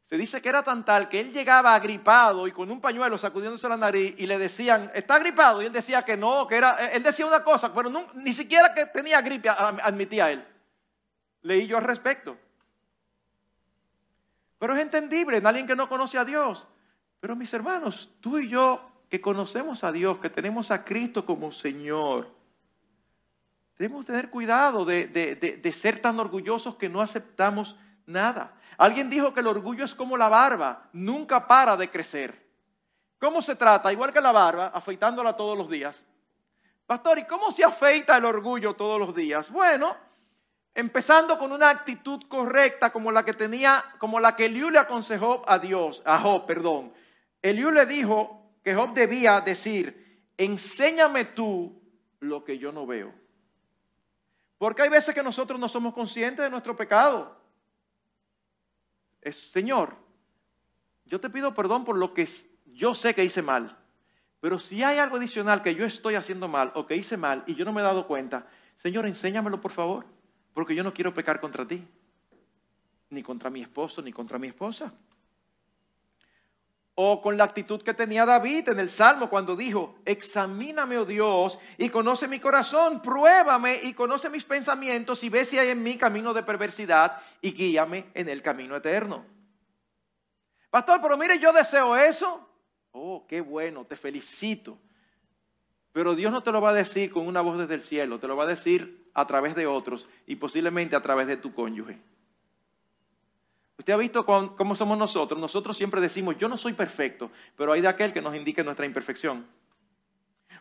[0.05, 3.69] Se dice que era tan tal que él llegaba agripado y con un pañuelo sacudiéndose
[3.69, 5.61] la nariz y le decían, ¿está agripado?
[5.61, 8.87] Y él decía que no, que era, él decía una cosa, pero ni siquiera que
[8.87, 10.47] tenía gripe admitía él.
[11.43, 12.39] Leí yo al respecto.
[14.59, 16.67] Pero es entendible en alguien que no conoce a Dios.
[17.21, 18.81] Pero mis hermanos, tú y yo
[19.11, 22.36] que conocemos a Dios, que tenemos a Cristo como Señor,
[23.79, 28.55] debemos tener cuidado de, de ser tan orgullosos que no aceptamos nada.
[28.79, 32.47] Alguien dijo que el orgullo es como la barba, nunca para de crecer.
[33.19, 33.93] ¿Cómo se trata?
[33.93, 36.05] Igual que la barba, afeitándola todos los días.
[36.87, 39.51] Pastor, ¿y cómo se afeita el orgullo todos los días?
[39.51, 39.97] Bueno,
[40.75, 45.43] empezando con una actitud correcta como la que tenía, como la que Eliú le aconsejó
[45.47, 46.93] a Dios, a Job, perdón.
[47.41, 51.83] Eliú le dijo que Job debía decir, enséñame tú
[52.21, 53.13] lo que yo no veo.
[54.59, 57.37] Porque hay veces que nosotros no somos conscientes de nuestro pecado
[59.21, 59.97] es, Señor,
[61.05, 62.29] yo te pido perdón por lo que
[62.67, 63.77] yo sé que hice mal,
[64.41, 67.55] pero si hay algo adicional que yo estoy haciendo mal o que hice mal y
[67.55, 70.07] yo no me he dado cuenta, Señor, enséñamelo por favor,
[70.55, 71.87] porque yo no quiero pecar contra ti,
[73.11, 74.93] ni contra mi esposo, ni contra mi esposa.
[76.99, 81.59] O con la actitud que tenía David en el Salmo cuando dijo, examíname, oh Dios,
[81.77, 85.99] y conoce mi corazón, pruébame y conoce mis pensamientos y ve si hay en mí
[85.99, 89.25] camino de perversidad y guíame en el camino eterno.
[90.71, 92.49] Pastor, pero mire, yo deseo eso.
[92.93, 94.79] Oh, qué bueno, te felicito.
[95.93, 98.27] Pero Dios no te lo va a decir con una voz desde el cielo, te
[98.27, 101.99] lo va a decir a través de otros y posiblemente a través de tu cónyuge.
[103.79, 105.39] Usted ha visto cómo somos nosotros.
[105.41, 108.87] Nosotros siempre decimos, yo no soy perfecto, pero hay de aquel que nos indique nuestra
[108.87, 109.47] imperfección.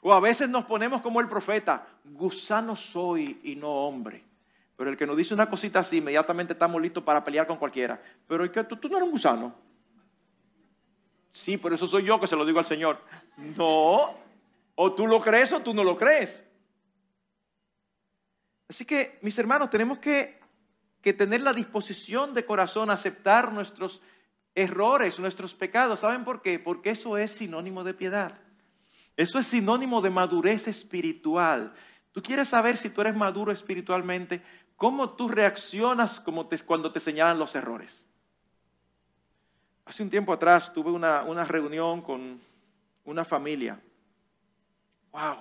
[0.01, 4.23] O a veces nos ponemos como el profeta, gusano soy y no hombre.
[4.75, 8.01] Pero el que nos dice una cosita así, inmediatamente estamos listos para pelear con cualquiera.
[8.27, 9.55] Pero tú, tú no eres un gusano.
[11.31, 13.01] Sí, por eso soy yo que se lo digo al Señor.
[13.37, 14.13] No,
[14.75, 16.43] o tú lo crees o tú no lo crees.
[18.67, 20.39] Así que, mis hermanos, tenemos que
[21.05, 24.01] que tener la disposición de corazón a aceptar nuestros
[24.55, 25.99] errores, nuestros pecados.
[25.99, 26.57] ¿Saben por qué?
[26.57, 28.39] Porque eso es sinónimo de piedad.
[29.15, 31.75] Eso es sinónimo de madurez espiritual.
[32.11, 34.41] Tú quieres saber si tú eres maduro espiritualmente,
[34.75, 36.19] cómo tú reaccionas
[36.65, 38.03] cuando te señalan los errores.
[39.85, 42.41] Hace un tiempo atrás tuve una, una reunión con
[43.03, 43.79] una familia.
[45.11, 45.37] ¡Wow!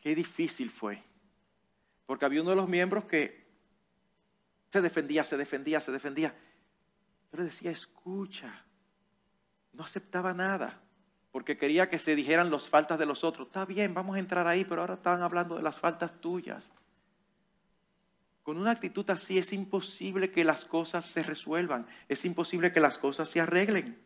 [0.00, 1.02] qué difícil fue.
[2.06, 3.39] Porque había uno de los miembros que
[4.70, 6.34] se defendía, se defendía, se defendía.
[7.32, 8.64] Yo le decía, escucha,
[9.72, 10.80] no aceptaba nada,
[11.32, 13.48] porque quería que se dijeran las faltas de los otros.
[13.48, 16.72] Está bien, vamos a entrar ahí, pero ahora están hablando de las faltas tuyas.
[18.42, 22.98] Con una actitud así es imposible que las cosas se resuelvan, es imposible que las
[22.98, 24.00] cosas se arreglen.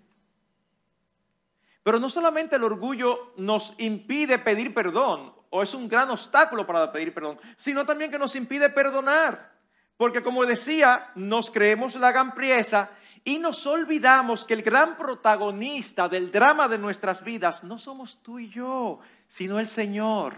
[1.82, 6.90] Pero no solamente el orgullo nos impide pedir perdón, o es un gran obstáculo para
[6.90, 9.53] pedir perdón, sino también que nos impide perdonar.
[9.96, 12.90] Porque como decía, nos creemos la gran priesa
[13.24, 18.38] y nos olvidamos que el gran protagonista del drama de nuestras vidas no somos tú
[18.38, 20.36] y yo, sino el Señor.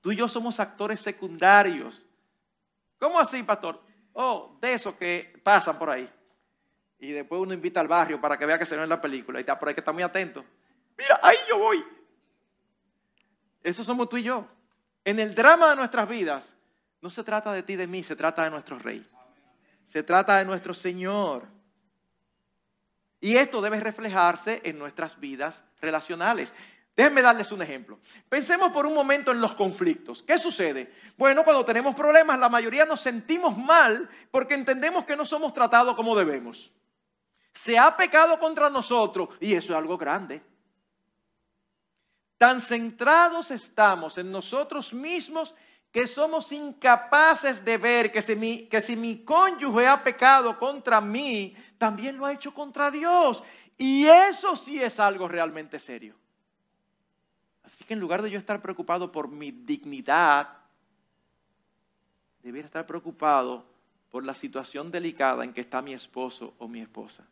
[0.00, 2.04] Tú y yo somos actores secundarios.
[2.98, 3.82] ¿Cómo así, pastor?
[4.14, 6.10] Oh, de esos que pasan por ahí.
[6.98, 9.38] Y después uno invita al barrio para que vea que se ve en la película.
[9.38, 10.44] Y está por ahí que está muy atento.
[10.96, 11.84] Mira, ahí yo voy.
[13.62, 14.46] Eso somos tú y yo.
[15.04, 16.54] En el drama de nuestras vidas,
[17.00, 19.06] no se trata de ti y de mí, se trata de nuestro rey.
[19.86, 21.46] Se trata de nuestro Señor.
[23.20, 26.54] Y esto debe reflejarse en nuestras vidas relacionales.
[26.96, 27.98] Déjenme darles un ejemplo.
[28.28, 30.22] Pensemos por un momento en los conflictos.
[30.22, 30.92] ¿Qué sucede?
[31.18, 35.94] Bueno, cuando tenemos problemas, la mayoría nos sentimos mal porque entendemos que no somos tratados
[35.94, 36.72] como debemos.
[37.52, 40.42] Se ha pecado contra nosotros y eso es algo grande.
[42.38, 45.54] Tan centrados estamos en nosotros mismos
[45.96, 51.00] que somos incapaces de ver que si, mi, que si mi cónyuge ha pecado contra
[51.00, 53.42] mí, también lo ha hecho contra Dios.
[53.78, 56.14] Y eso sí es algo realmente serio.
[57.64, 60.58] Así que en lugar de yo estar preocupado por mi dignidad,
[62.42, 63.64] debería estar preocupado
[64.10, 67.24] por la situación delicada en que está mi esposo o mi esposa.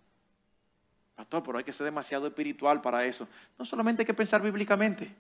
[1.15, 3.29] Pastor, pero hay que ser demasiado espiritual para eso.
[3.59, 5.15] No solamente hay que pensar bíblicamente.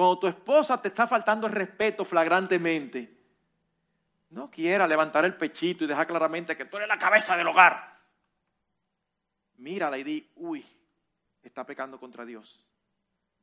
[0.00, 3.18] Cuando tu esposa te está faltando el respeto flagrantemente,
[4.30, 8.00] no quiera levantar el pechito y dejar claramente que tú eres la cabeza del hogar.
[9.58, 10.66] Mírala y di, uy,
[11.42, 12.64] está pecando contra Dios.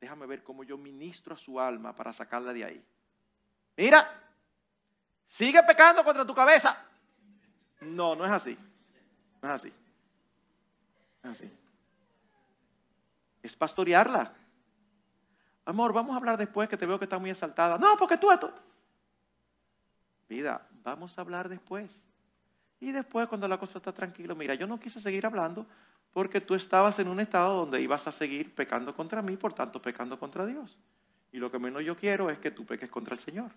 [0.00, 2.84] Déjame ver cómo yo ministro a su alma para sacarla de ahí.
[3.76, 4.20] Mira,
[5.28, 6.84] sigue pecando contra tu cabeza.
[7.82, 8.58] No, no es así.
[9.40, 9.72] No es así.
[11.22, 11.52] No es así.
[13.44, 14.37] Es pastorearla.
[15.68, 17.76] Amor, vamos a hablar después que te veo que está muy exaltada.
[17.76, 18.50] No, porque tú esto.
[20.26, 21.94] Vida, vamos a hablar después.
[22.80, 25.66] Y después, cuando la cosa está tranquila, mira, yo no quise seguir hablando
[26.14, 29.82] porque tú estabas en un estado donde ibas a seguir pecando contra mí, por tanto,
[29.82, 30.78] pecando contra Dios.
[31.32, 33.50] Y lo que menos yo quiero es que tú peques contra el Señor.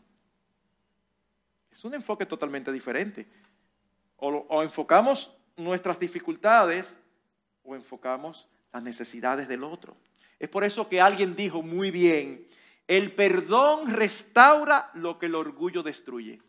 [1.72, 3.26] Es un enfoque totalmente diferente.
[4.18, 7.00] O, o enfocamos nuestras dificultades
[7.64, 9.96] o enfocamos las necesidades del otro.
[10.42, 12.48] Es por eso que alguien dijo muy bien,
[12.88, 16.42] el perdón restaura lo que el orgullo destruye.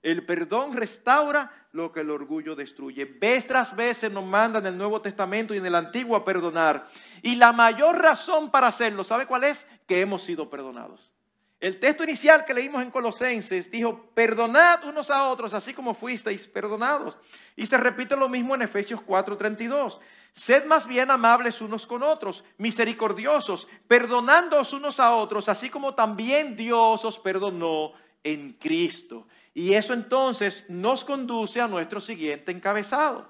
[0.00, 3.04] El perdón restaura lo que el orgullo destruye.
[3.04, 6.88] Vez tras vez nos manda en el Nuevo Testamento y en el Antiguo a perdonar.
[7.20, 9.66] Y la mayor razón para hacerlo, ¿sabe cuál es?
[9.86, 11.12] Que hemos sido perdonados.
[11.60, 16.46] El texto inicial que leímos en Colosenses dijo, perdonad unos a otros, así como fuisteis
[16.46, 17.18] perdonados.
[17.56, 19.98] Y se repite lo mismo en Efesios 4:32.
[20.34, 26.54] Sed más bien amables unos con otros, misericordiosos, perdonándoos unos a otros, así como también
[26.54, 27.92] Dios os perdonó
[28.22, 29.26] en Cristo.
[29.52, 33.28] Y eso entonces nos conduce a nuestro siguiente encabezado.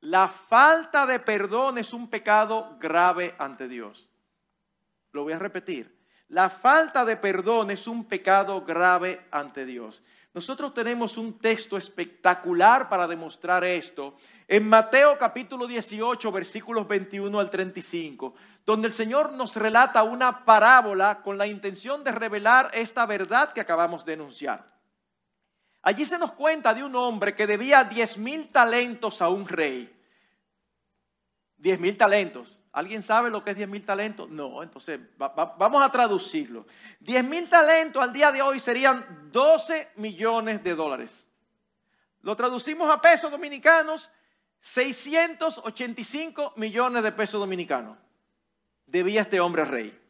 [0.00, 4.08] La falta de perdón es un pecado grave ante Dios.
[5.10, 5.97] Lo voy a repetir.
[6.28, 10.02] La falta de perdón es un pecado grave ante Dios.
[10.34, 14.14] Nosotros tenemos un texto espectacular para demostrar esto
[14.46, 18.34] en Mateo capítulo 18 versículos 21 al 35,
[18.66, 23.62] donde el Señor nos relata una parábola con la intención de revelar esta verdad que
[23.62, 24.78] acabamos de enunciar.
[25.80, 29.98] Allí se nos cuenta de un hombre que debía diez mil talentos a un rey.
[31.56, 32.57] Diez mil talentos.
[32.78, 34.30] ¿Alguien sabe lo que es 10 mil talentos?
[34.30, 36.64] No, entonces vamos a traducirlo.
[37.00, 41.26] 10 mil talentos al día de hoy serían 12 millones de dólares.
[42.22, 44.08] Lo traducimos a pesos dominicanos,
[44.60, 47.98] 685 millones de pesos dominicanos.
[48.86, 50.00] Debía este hombre rey.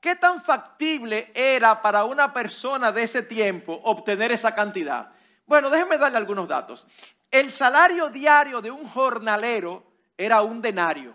[0.00, 5.12] ¿Qué tan factible era para una persona de ese tiempo obtener esa cantidad?
[5.46, 6.84] Bueno, déjenme darle algunos datos.
[7.30, 11.14] El salario diario de un jornalero era un denario,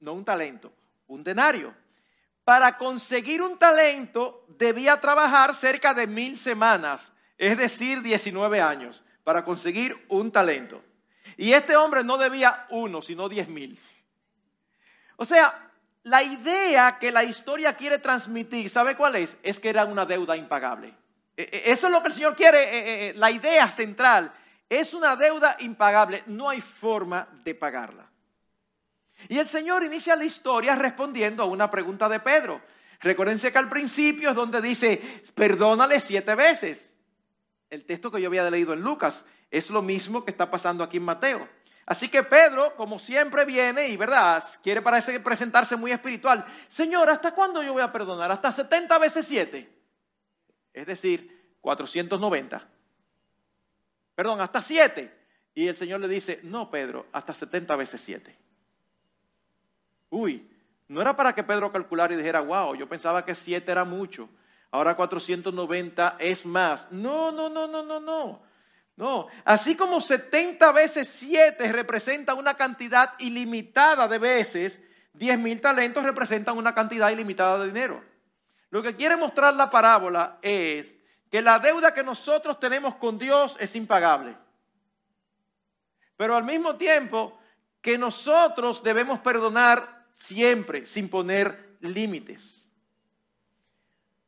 [0.00, 0.72] no un talento,
[1.06, 1.74] un denario.
[2.44, 9.44] Para conseguir un talento debía trabajar cerca de mil semanas, es decir, 19 años, para
[9.44, 10.82] conseguir un talento.
[11.36, 13.78] Y este hombre no debía uno, sino diez mil.
[15.16, 15.70] O sea,
[16.04, 19.36] la idea que la historia quiere transmitir, ¿sabe cuál es?
[19.42, 20.94] Es que era una deuda impagable.
[21.36, 24.32] E, e, eso es lo que el Señor quiere, e, la idea central.
[24.68, 28.07] Es una deuda impagable, no hay forma de pagarla.
[29.26, 32.62] Y el Señor inicia la historia respondiendo a una pregunta de Pedro.
[33.00, 35.00] Recuérdense que al principio es donde dice,
[35.34, 36.92] perdónale siete veces.
[37.70, 40.98] El texto que yo había leído en Lucas es lo mismo que está pasando aquí
[40.98, 41.48] en Mateo.
[41.86, 46.44] Así que Pedro, como siempre viene y verdad, quiere parece presentarse muy espiritual.
[46.68, 48.30] Señor, ¿hasta cuándo yo voy a perdonar?
[48.30, 49.68] ¿Hasta 70 veces 7?
[50.74, 52.68] Es decir, 490.
[54.14, 55.14] Perdón, hasta 7.
[55.54, 58.36] Y el Señor le dice, no, Pedro, hasta 70 veces 7.
[60.10, 60.48] Uy,
[60.88, 64.28] no era para que Pedro calculara y dijera, wow, yo pensaba que 7 era mucho.
[64.70, 66.90] Ahora 490 es más.
[66.90, 68.42] No, no, no, no, no, no.
[68.96, 74.80] No, así como 70 veces 7 representa una cantidad ilimitada de veces,
[75.12, 78.02] 10 mil talentos representan una cantidad ilimitada de dinero.
[78.70, 80.96] Lo que quiere mostrar la parábola es
[81.30, 84.36] que la deuda que nosotros tenemos con Dios es impagable.
[86.16, 87.38] Pero al mismo tiempo
[87.80, 92.68] que nosotros debemos perdonar siempre, sin poner límites.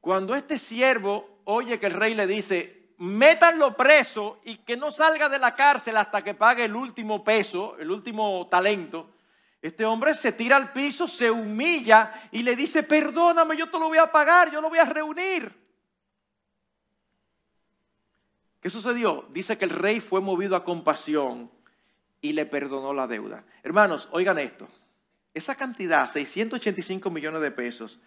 [0.00, 5.28] Cuando este siervo oye que el rey le dice, métanlo preso y que no salga
[5.28, 9.10] de la cárcel hasta que pague el último peso, el último talento.
[9.60, 13.88] Este hombre se tira al piso, se humilla y le dice, perdóname, yo te lo
[13.88, 15.52] voy a pagar, yo lo voy a reunir.
[18.60, 19.26] ¿Qué sucedió?
[19.30, 21.50] Dice que el rey fue movido a compasión
[22.20, 23.44] y le perdonó la deuda.
[23.62, 24.68] Hermanos, oigan esto.
[25.34, 28.00] Esa cantidad, 685 millones de pesos,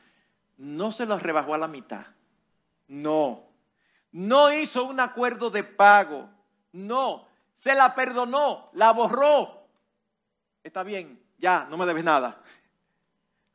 [0.57, 2.05] no se los rebajó a la mitad.
[2.87, 3.53] No
[4.13, 6.29] no hizo un acuerdo de pago.
[6.71, 9.67] No, se la perdonó, la borró.
[10.63, 12.39] Está bien, ya, no me debes nada.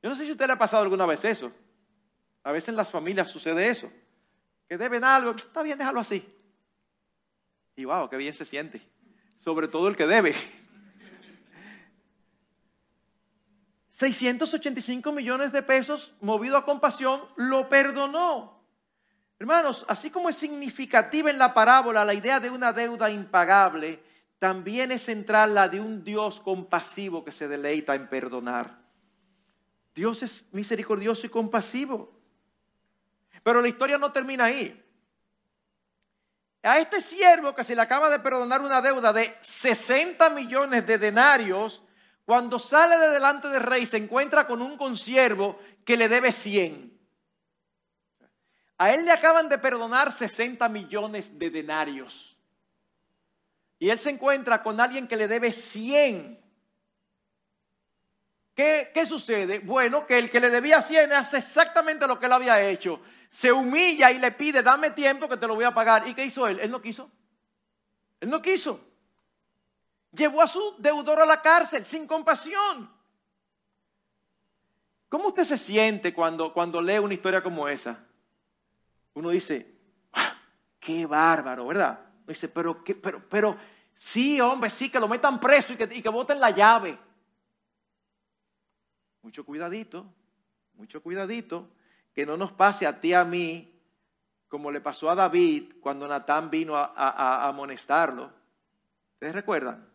[0.02, 1.50] Yo no sé si usted le ha pasado alguna vez eso.
[2.42, 3.90] A veces en las familias sucede eso.
[4.68, 6.36] Que deben algo, está bien, déjalo así.
[7.76, 8.82] Y wow, qué bien se siente.
[9.38, 10.34] Sobre todo el que debe.
[13.99, 18.62] 685 millones de pesos, movido a compasión, lo perdonó.
[19.40, 24.01] Hermanos, así como es significativa en la parábola la idea de una deuda impagable,
[24.38, 28.78] también es central la de un Dios compasivo que se deleita en perdonar.
[29.96, 32.12] Dios es misericordioso y compasivo.
[33.42, 34.80] Pero la historia no termina ahí.
[36.62, 40.99] A este siervo que se le acaba de perdonar una deuda de 60 millones de
[40.99, 41.82] denarios,
[42.29, 46.93] cuando sale de delante del rey se encuentra con un consiervo que le debe 100.
[48.76, 52.37] A él le acaban de perdonar 60 millones de denarios.
[53.79, 56.39] Y él se encuentra con alguien que le debe 100.
[58.55, 59.61] ¿Qué, ¿Qué, sucede?
[59.61, 63.01] Bueno, que el que le debía 100 hace exactamente lo que él había hecho.
[63.31, 66.07] Se humilla y le pide, dame tiempo que te lo voy a pagar.
[66.07, 66.61] ¿Y qué hizo él?
[66.61, 67.11] Él no quiso.
[68.20, 68.88] Él no quiso.
[70.18, 72.90] Llevó a su deudor a la cárcel sin compasión.
[75.08, 78.04] ¿Cómo usted se siente cuando, cuando lee una historia como esa?
[79.14, 79.74] uno dice,
[80.12, 80.36] ah,
[80.78, 81.98] qué bárbaro, ¿verdad?
[82.26, 83.56] dice, pero, ¿qué, pero, pero,
[83.94, 86.96] sí, hombre, sí, que lo metan preso y que, y que boten la llave.
[89.22, 90.06] Mucho cuidadito,
[90.74, 91.68] mucho cuidadito,
[92.14, 93.74] que no nos pase a ti a mí
[94.46, 98.32] como le pasó a David cuando Natán vino a, amonestarlo.
[99.14, 99.88] ¿Ustedes recuerdan?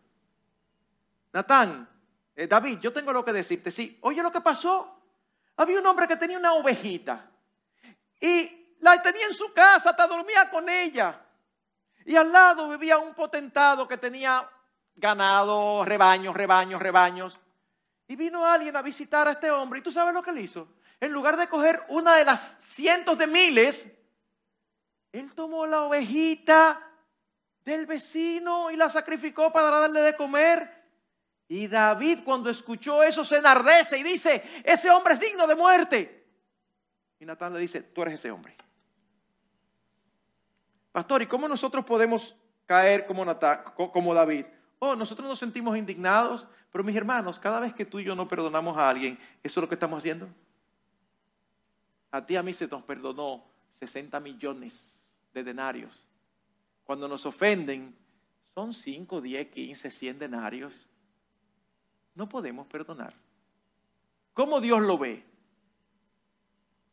[1.34, 1.88] Natán,
[2.36, 3.72] eh, David, yo tengo lo que decirte.
[3.72, 5.02] Sí, oye lo que pasó.
[5.56, 7.28] Había un hombre que tenía una ovejita
[8.20, 11.20] y la tenía en su casa, hasta dormía con ella.
[12.04, 14.48] Y al lado vivía un potentado que tenía
[14.94, 17.40] ganado, rebaños, rebaños, rebaños.
[18.06, 19.80] Y vino alguien a visitar a este hombre.
[19.80, 20.68] ¿Y tú sabes lo que él hizo?
[21.00, 23.88] En lugar de coger una de las cientos de miles,
[25.10, 26.80] él tomó la ovejita
[27.64, 30.83] del vecino y la sacrificó para darle de comer.
[31.48, 36.26] Y David cuando escuchó eso se enardece y dice, ese hombre es digno de muerte.
[37.20, 38.56] Y Natán le dice, tú eres ese hombre.
[40.92, 42.36] Pastor, ¿y cómo nosotros podemos
[42.66, 43.24] caer como,
[43.92, 44.46] como David?
[44.78, 48.28] Oh, nosotros nos sentimos indignados, pero mis hermanos, cada vez que tú y yo no
[48.28, 50.28] perdonamos a alguien, ¿eso es lo que estamos haciendo?
[52.10, 56.06] A ti a mí se nos perdonó 60 millones de denarios.
[56.84, 57.96] Cuando nos ofenden,
[58.54, 60.88] son 5, 10, 15, 100 denarios.
[62.14, 63.14] No podemos perdonar.
[64.32, 65.24] ¿Cómo Dios lo ve?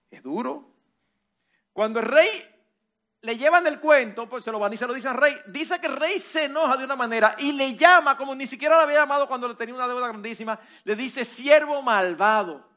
[0.10, 0.68] Es duro.
[1.74, 2.52] Cuando el rey
[3.22, 5.38] le llevan el cuento, pues se lo van se lo dicen al rey.
[5.48, 8.76] Dice que el rey se enoja de una manera y le llama, como ni siquiera
[8.78, 12.68] lo había llamado cuando le tenía una deuda grandísima, le dice siervo malvado.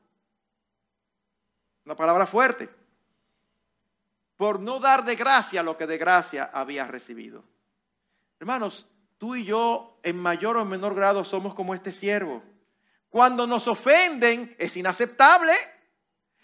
[1.85, 2.69] Una palabra fuerte.
[4.37, 7.45] Por no dar de gracia lo que de gracia había recibido.
[8.39, 8.87] Hermanos,
[9.19, 12.43] tú y yo en mayor o menor grado somos como este siervo.
[13.09, 15.53] Cuando nos ofenden es inaceptable.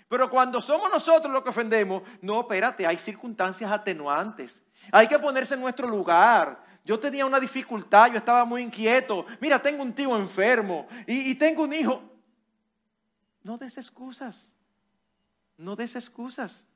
[0.09, 4.61] Pero cuando somos nosotros los que ofendemos, no, espérate, hay circunstancias atenuantes.
[4.91, 6.65] Hay que ponerse en nuestro lugar.
[6.85, 9.25] Yo tenía una dificultad, yo estaba muy inquieto.
[9.41, 12.03] Mira, tengo un tío enfermo y, y tengo un hijo.
[13.45, 14.51] No des excusas.
[15.57, 16.67] No des excusas.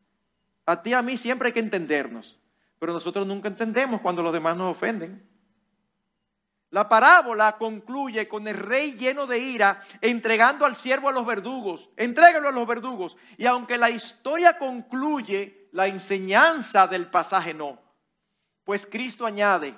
[0.66, 2.38] A ti y a mí siempre hay que entendernos.
[2.78, 5.28] Pero nosotros nunca entendemos cuando los demás nos ofenden.
[6.74, 11.88] La parábola concluye con el rey lleno de ira entregando al siervo a los verdugos.
[11.96, 13.16] Entrégalo a los verdugos.
[13.36, 17.78] Y aunque la historia concluye, la enseñanza del pasaje no.
[18.64, 19.72] Pues Cristo añade,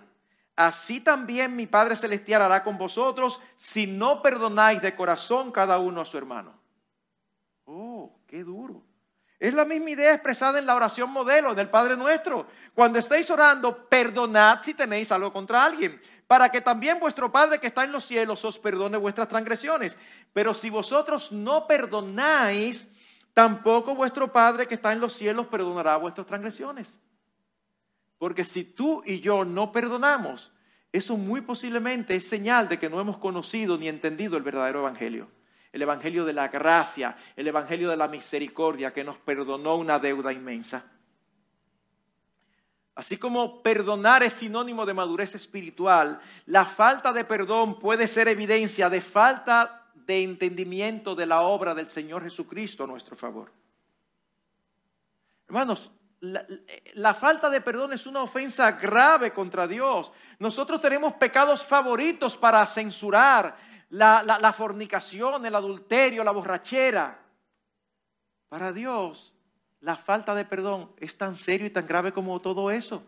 [0.56, 6.00] así también mi Padre Celestial hará con vosotros si no perdonáis de corazón cada uno
[6.00, 6.58] a su hermano.
[7.66, 8.85] Oh, qué duro.
[9.38, 12.46] Es la misma idea expresada en la oración modelo del Padre Nuestro.
[12.74, 17.68] Cuando estéis orando, perdonad si tenéis algo contra alguien para que también vuestro Padre que
[17.68, 19.96] está en los cielos os perdone vuestras transgresiones.
[20.32, 22.88] Pero si vosotros no perdonáis,
[23.32, 26.98] tampoco vuestro Padre que está en los cielos perdonará vuestras transgresiones.
[28.18, 30.52] Porque si tú y yo no perdonamos,
[30.92, 35.28] eso muy posiblemente es señal de que no hemos conocido ni entendido el verdadero Evangelio.
[35.76, 40.32] El Evangelio de la gracia, el Evangelio de la misericordia que nos perdonó una deuda
[40.32, 40.82] inmensa.
[42.94, 48.88] Así como perdonar es sinónimo de madurez espiritual, la falta de perdón puede ser evidencia
[48.88, 53.52] de falta de entendimiento de la obra del Señor Jesucristo a nuestro favor.
[55.46, 60.10] Hermanos, la, falta de perdón es una ofensa grave contra Dios.
[60.38, 67.22] Nosotros tenemos pecados favoritos para censurar la fornicación, el adulterio, la borrachera.
[68.48, 69.34] Para Dios,
[69.80, 73.02] la falta de perdón es tan serio y tan grave como todo eso.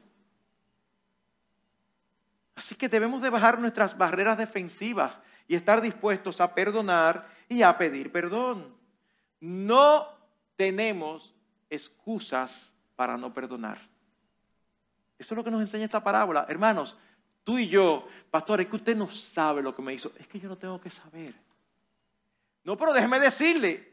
[2.55, 7.79] Así que debemos de bajar nuestras barreras defensivas y estar dispuestos a perdonar y a
[7.79, 8.77] pedir perdón.
[9.41, 10.09] No
[10.57, 11.35] tenemos
[11.71, 13.79] excusas para no perdonar.
[15.19, 16.47] Eso es lo que nos enseña esta parábola.
[16.49, 16.97] Hermanos,
[17.49, 20.13] tú y yo, pastor, es que usted no sabe lo que me hizo.
[20.19, 21.35] Es que yo no tengo que saber.
[22.63, 23.91] No, pero déjeme decirle,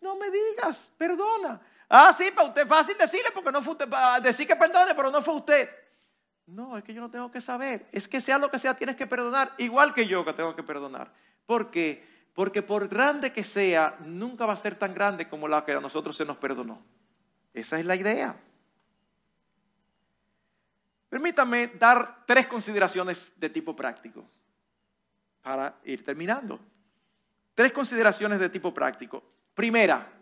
[0.00, 1.60] no me digas, perdona.
[1.86, 3.86] Ah, sí, para usted es fácil decirle porque no fue usted,
[4.22, 5.68] decir que perdone, pero no fue usted.
[6.46, 7.86] No, es que yo no tengo que saber.
[7.92, 10.62] Es que sea lo que sea, tienes que perdonar, igual que yo que tengo que
[10.62, 11.12] perdonar.
[11.44, 12.02] ¿Por qué?
[12.32, 15.80] Porque por grande que sea, nunca va a ser tan grande como la que a
[15.80, 16.82] nosotros se nos perdonó.
[17.52, 18.40] Esa es la idea.
[21.08, 24.26] Permítame dar tres consideraciones de tipo práctico
[25.40, 26.58] para ir terminando.
[27.54, 29.22] Tres consideraciones de tipo práctico.
[29.54, 30.12] Primera,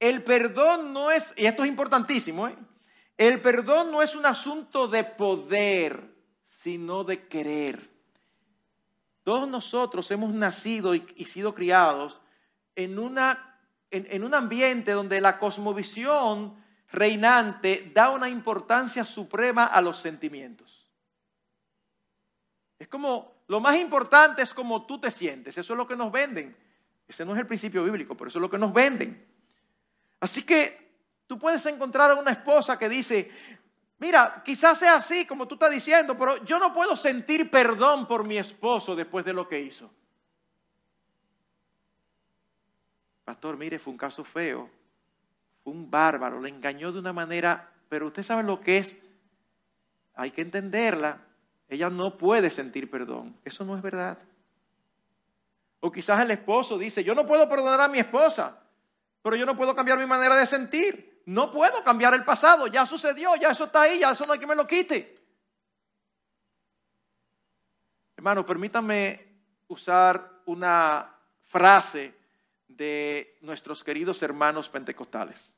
[0.00, 2.56] el perdón no es, y esto es importantísimo, ¿eh?
[3.18, 6.02] el perdón no es un asunto de poder,
[6.44, 7.90] sino de querer.
[9.22, 12.20] Todos nosotros hemos nacido y, sido criados
[12.74, 16.61] en, una, en un ambiente donde la cosmovisión
[16.92, 20.90] reinante da una importancia suprema a los sentimientos.
[22.78, 26.12] Es como, lo más importante es como tú te sientes, eso es lo que nos
[26.12, 26.56] venden.
[27.08, 29.26] Ese no es el principio bíblico, pero eso es lo que nos venden.
[30.20, 30.92] Así que
[31.26, 33.30] tú puedes encontrar a una esposa que dice,
[33.98, 38.24] mira, quizás sea así como tú estás diciendo, pero yo no puedo sentir perdón por
[38.24, 39.90] mi esposo después de lo que hizo.
[43.24, 44.68] Pastor, mire, fue un caso feo,
[45.64, 48.96] un bárbaro, le engañó de una manera, pero usted sabe lo que es,
[50.14, 51.18] hay que entenderla,
[51.68, 54.18] ella no puede sentir perdón, eso no es verdad.
[55.80, 58.56] O quizás el esposo dice, yo no puedo perdonar a mi esposa,
[59.22, 61.22] pero yo no puedo cambiar mi manera de sentir.
[61.24, 64.38] No puedo cambiar el pasado, ya sucedió, ya eso está ahí, ya eso no hay
[64.38, 65.16] que me lo quite.
[68.16, 69.28] Hermano, permítame
[69.68, 72.14] usar una frase
[72.76, 75.54] de nuestros queridos hermanos pentecostales.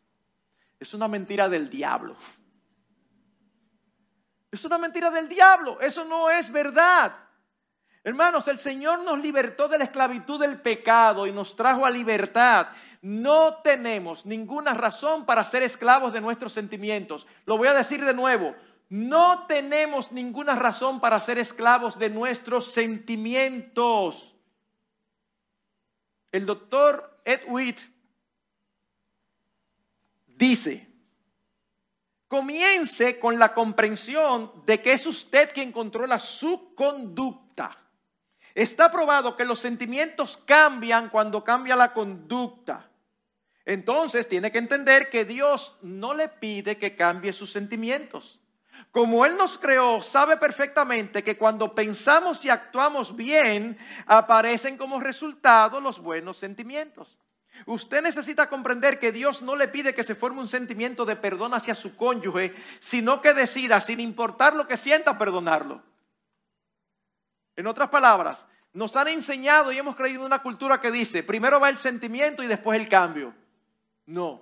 [0.79, 2.17] Es una mentira del diablo.
[4.51, 5.81] Es una mentira del diablo.
[5.81, 7.17] Eso no es verdad.
[8.05, 12.69] Hermanos, el Señor nos libertó de la esclavitud del pecado y nos trajo a libertad.
[13.01, 17.27] No tenemos ninguna razón para ser esclavos de nuestros sentimientos.
[17.47, 18.55] Lo voy a decir de nuevo.
[18.91, 24.34] No tenemos ninguna razón para ser esclavos de nuestros sentimientos.
[26.35, 27.79] El doctor Ed Witt
[30.27, 30.85] dice,
[32.27, 37.79] comience con la comprensión de que es usted quien controla su conducta.
[38.53, 42.91] Está probado que los sentimientos cambian cuando cambia la conducta.
[43.65, 48.41] Entonces tiene que entender que Dios no le pide que cambie sus sentimientos.
[48.95, 53.77] Como Él nos creó, sabe perfectamente que cuando pensamos y actuamos bien,
[54.07, 57.19] aparecen como resultado los buenos sentimientos.
[57.67, 61.55] Usted necesita comprender que Dios no le pide que se forme un sentimiento de perdón
[61.55, 65.83] hacia su cónyuge, sino que decida, sin importar lo que sienta, perdonarlo.
[67.57, 71.59] En otras palabras, nos han enseñado y hemos creído en una cultura que dice, primero
[71.59, 73.35] va el sentimiento y después el cambio.
[74.07, 74.41] No.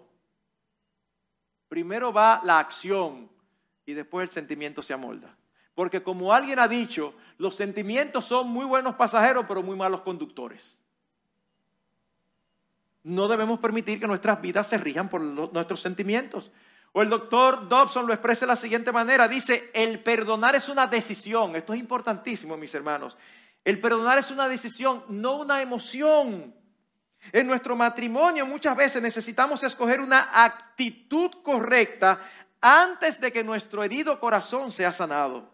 [1.71, 3.32] Primero va la acción
[3.87, 5.37] y después el sentimiento se amolda.
[5.75, 10.79] Porque como alguien ha dicho, los sentimientos son muy buenos pasajeros, pero muy malos conductores.
[13.05, 16.53] No debemos permitir que nuestras vidas se rijan por nuestros sentimientos.
[16.93, 19.27] O el doctor Dobson lo expresa de la siguiente manera.
[19.27, 21.57] Dice, el perdonar es una decisión.
[21.57, 23.17] Esto es importantísimo, mis hermanos.
[23.65, 26.55] El perdonar es una decisión, no una emoción.
[27.31, 32.21] En nuestro matrimonio muchas veces necesitamos escoger una actitud correcta
[32.63, 35.51] antes de que nuestro herido corazón sea sanado.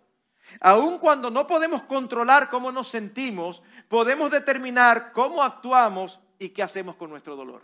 [0.61, 6.97] Aun cuando no podemos controlar cómo nos sentimos, podemos determinar cómo actuamos y qué hacemos
[6.97, 7.63] con nuestro dolor.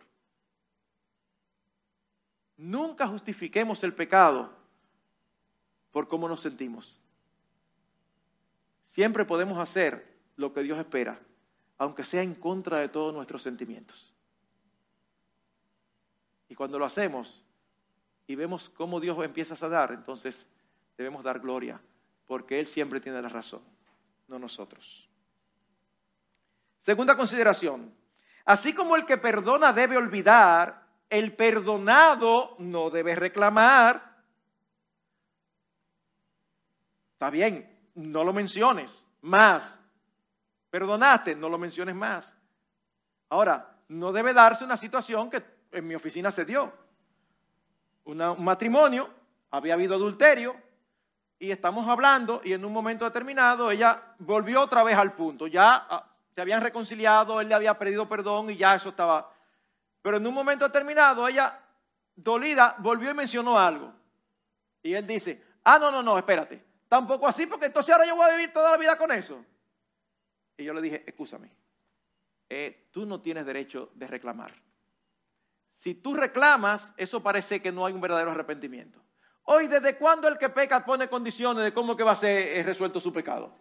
[2.57, 4.51] Nunca justifiquemos el pecado
[5.93, 6.99] por cómo nos sentimos.
[8.87, 11.21] Siempre podemos hacer lo que Dios espera,
[11.79, 14.13] aunque sea en contra de todos nuestros sentimientos.
[16.49, 17.45] Y cuando lo hacemos
[18.27, 20.47] y vemos cómo Dios empieza a sanar, entonces
[20.97, 21.81] debemos dar gloria,
[22.27, 23.63] porque Él siempre tiene la razón,
[24.29, 25.09] no nosotros.
[26.81, 27.93] Segunda consideración,
[28.45, 34.23] Así como el que perdona debe olvidar, el perdonado no debe reclamar.
[37.13, 39.81] Está bien, no lo menciones más.
[40.71, 42.37] Perdonaste, no lo menciones más.
[43.31, 46.84] Ahora, no debe darse una situación que en mi oficina se dio.
[48.05, 49.09] Un matrimonio,
[49.51, 50.57] había habido adulterio
[51.39, 55.47] y estamos hablando y en un momento determinado ella volvió otra vez al punto.
[55.47, 59.33] Ya ah, se habían reconciliado, él le había pedido perdón y ya eso estaba.
[60.03, 61.61] Pero en un momento determinado, ella,
[62.15, 63.93] dolida, volvió y mencionó algo.
[64.83, 66.63] Y él dice, ah, no, no, no, espérate.
[66.89, 69.45] Tampoco así, porque entonces ahora yo voy a vivir toda la vida con eso.
[70.57, 71.51] Y yo le dije, escúchame,
[72.49, 74.53] eh, tú no tienes derecho de reclamar.
[75.75, 78.99] Si tú reclamas, eso parece que no hay un verdadero arrepentimiento.
[79.43, 82.63] Hoy, ¿desde cuándo el que peca pone condiciones de cómo que va a ser eh,
[82.63, 83.55] resuelto su pecado?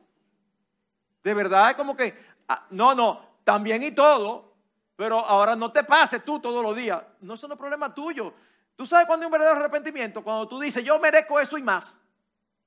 [1.22, 2.16] De verdad, es como que,
[2.48, 4.54] Ah, no, no, también y todo,
[4.96, 7.02] pero ahora no te pases tú todos los días.
[7.22, 8.34] No, eso no es problema tuyo.
[8.76, 10.24] ¿Tú sabes cuándo hay un verdadero arrepentimiento?
[10.24, 11.98] Cuando tú dices, yo merezco eso y más.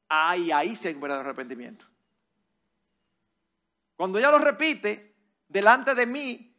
[0.08, 1.84] Ay, ahí sí hay un verdadero arrepentimiento.
[3.96, 5.14] Cuando ella lo repite
[5.48, 6.54] delante de mí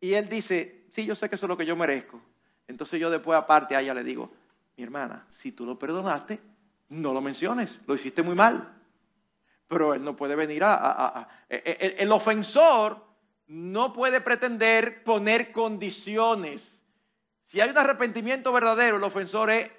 [0.00, 2.20] y él dice, sí, yo sé que eso es lo que yo merezco.
[2.66, 4.30] Entonces yo después aparte a ella le digo,
[4.76, 6.40] mi hermana, si tú lo perdonaste,
[6.88, 8.72] no lo menciones, lo hiciste muy mal.
[9.68, 11.28] Pero él no puede venir a...
[11.48, 13.04] E, e, el, ofensor
[13.48, 16.80] no puede pretender poner condiciones.
[17.44, 19.70] Si hay un arrepentimiento verdadero, el ofensor es,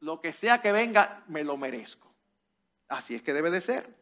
[0.00, 2.12] lo que sea que venga, me lo merezco.
[2.88, 3.96] Así es que debe de ser.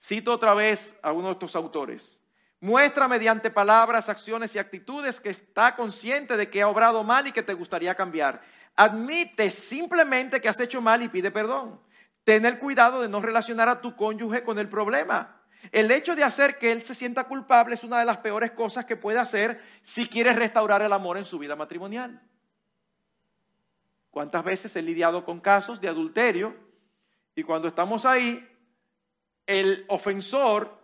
[0.00, 2.19] Cito otra vez a uno de estos autores.
[2.60, 7.32] Muestra mediante palabras, acciones y actitudes que está consciente de que ha obrado mal y
[7.32, 8.42] que te gustaría cambiar.
[8.76, 11.80] Admite simplemente que has hecho mal y pide perdón.
[12.22, 15.40] Tener cuidado de no relacionar a tu cónyuge con el problema.
[15.72, 18.84] El hecho de hacer que él se sienta culpable es una de las peores cosas
[18.84, 22.20] que puede hacer si quiere restaurar el amor en su vida matrimonial.
[24.10, 26.54] ¿Cuántas veces he lidiado con casos de adulterio?
[27.34, 28.46] Y cuando estamos ahí,
[29.46, 30.79] el ofensor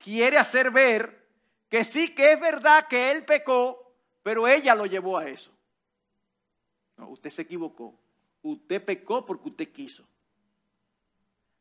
[0.00, 1.28] quiere hacer ver
[1.68, 5.52] que sí que es verdad que él pecó, pero ella lo llevó a eso.
[6.96, 7.94] No, usted se equivocó.
[8.42, 10.04] Usted pecó porque usted quiso.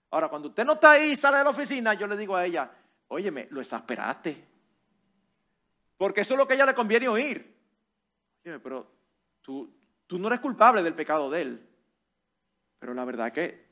[0.10, 2.46] Ahora, cuando usted no está ahí y sale de la oficina, yo le digo a
[2.46, 2.72] ella,
[3.10, 4.48] óyeme, lo exasperaste.
[5.98, 7.56] Porque eso es lo que a ella le conviene oír.
[8.44, 8.90] Óyeme, pero
[9.42, 9.72] tú,
[10.08, 11.70] tú no eres culpable del pecado de él.
[12.80, 13.66] Pero la verdad es que,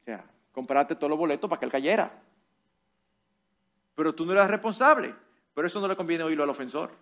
[0.00, 2.22] o sea, compraste todos los boletos para que él cayera.
[3.98, 5.12] Pero tú no eres responsable.
[5.54, 6.92] Pero eso no le conviene oírlo al ofensor.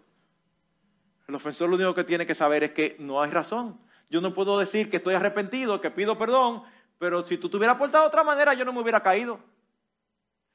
[1.28, 3.78] El ofensor lo único que tiene que saber es que no hay razón.
[4.08, 6.62] Yo no puedo decir que estoy arrepentido, que pido perdón,
[6.98, 9.38] pero si tú te hubieras portado de otra manera, yo no me hubiera caído.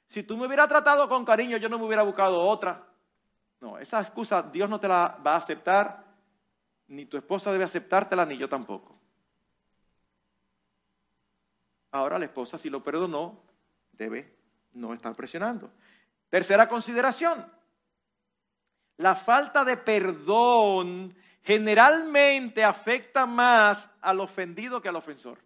[0.08, 2.88] Si tú me hubieras tratado con cariño, yo no me hubiera buscado otra.
[3.60, 6.04] No, esa excusa Dios no te la va a aceptar,
[6.88, 9.00] ni tu esposa debe aceptártela, ni yo tampoco.
[11.92, 13.44] Ahora la esposa, si lo perdonó,
[13.92, 14.42] debe
[14.74, 15.72] no estar presionando.
[16.32, 17.46] Tercera consideración.
[18.98, 21.14] la falta de perdón
[21.44, 25.40] generalmente afecta más al ofendido que al ofensor.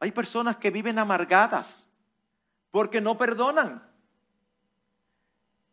[0.00, 1.86] Hay personas que viven amargadas
[2.72, 3.88] porque no perdonan.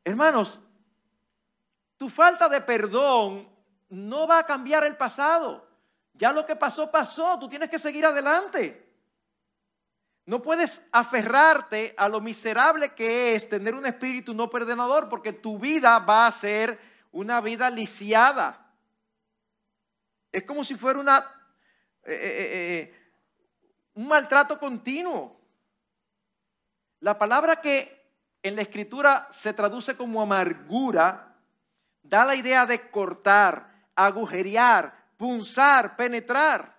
[0.04, 0.60] Hermanos,
[1.98, 3.50] tu falta de perdón
[3.90, 5.68] no va a cambiar el pasado.
[6.14, 7.40] Ya lo que pasó, pasó.
[7.40, 8.85] Tú tienes que seguir adelante.
[10.26, 15.60] No puedes aferrarte a lo miserable que es tener un espíritu no perdonador porque tu
[15.60, 16.80] vida va a ser
[17.12, 18.66] una vida lisiada.
[20.32, 21.00] Es como si fuera
[22.04, 22.96] eh, eh, eh,
[23.94, 25.40] un maltrato continuo.
[27.02, 27.96] La palabra que
[28.42, 31.36] en la escritura se traduce como amargura
[32.02, 36.75] da la idea de cortar, agujerear, punzar, penetrar.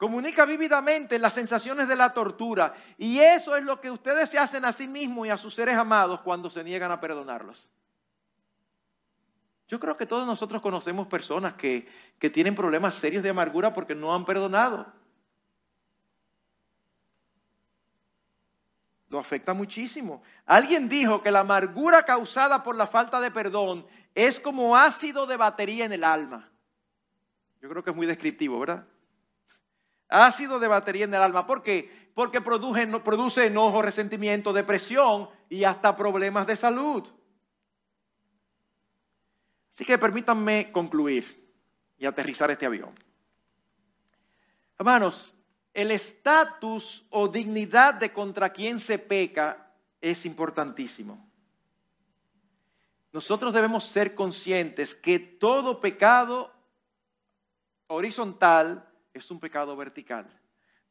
[0.00, 2.72] Comunica vívidamente las sensaciones de la tortura.
[2.96, 5.74] Y eso es lo que ustedes se hacen a sí mismos y a sus seres
[5.74, 7.68] amados cuando se niegan a perdonarlos.
[9.68, 11.86] Yo creo que todos nosotros conocemos personas que,
[12.18, 14.90] que tienen problemas serios de amargura porque no han perdonado.
[19.10, 20.22] Lo afecta muchísimo.
[20.46, 25.36] Alguien dijo que la amargura causada por la falta de perdón es como ácido de
[25.36, 26.48] batería en el alma.
[27.60, 28.86] Yo creo que es muy descriptivo, ¿verdad?
[30.10, 31.46] Ácido de batería en el alma.
[31.46, 32.10] ¿Por qué?
[32.14, 37.08] Porque produce, enojo, resentimiento, depresión y hasta problemas de salud.
[39.72, 41.48] Así que permítanme concluir
[41.96, 42.92] y aterrizar este avión.
[44.78, 45.34] Hermanos,
[45.72, 51.30] el estatus o dignidad de contra quien se peca es importantísimo.
[53.12, 56.52] Nosotros debemos ser conscientes que todo pecado
[57.86, 60.26] horizontal es un pecado vertical.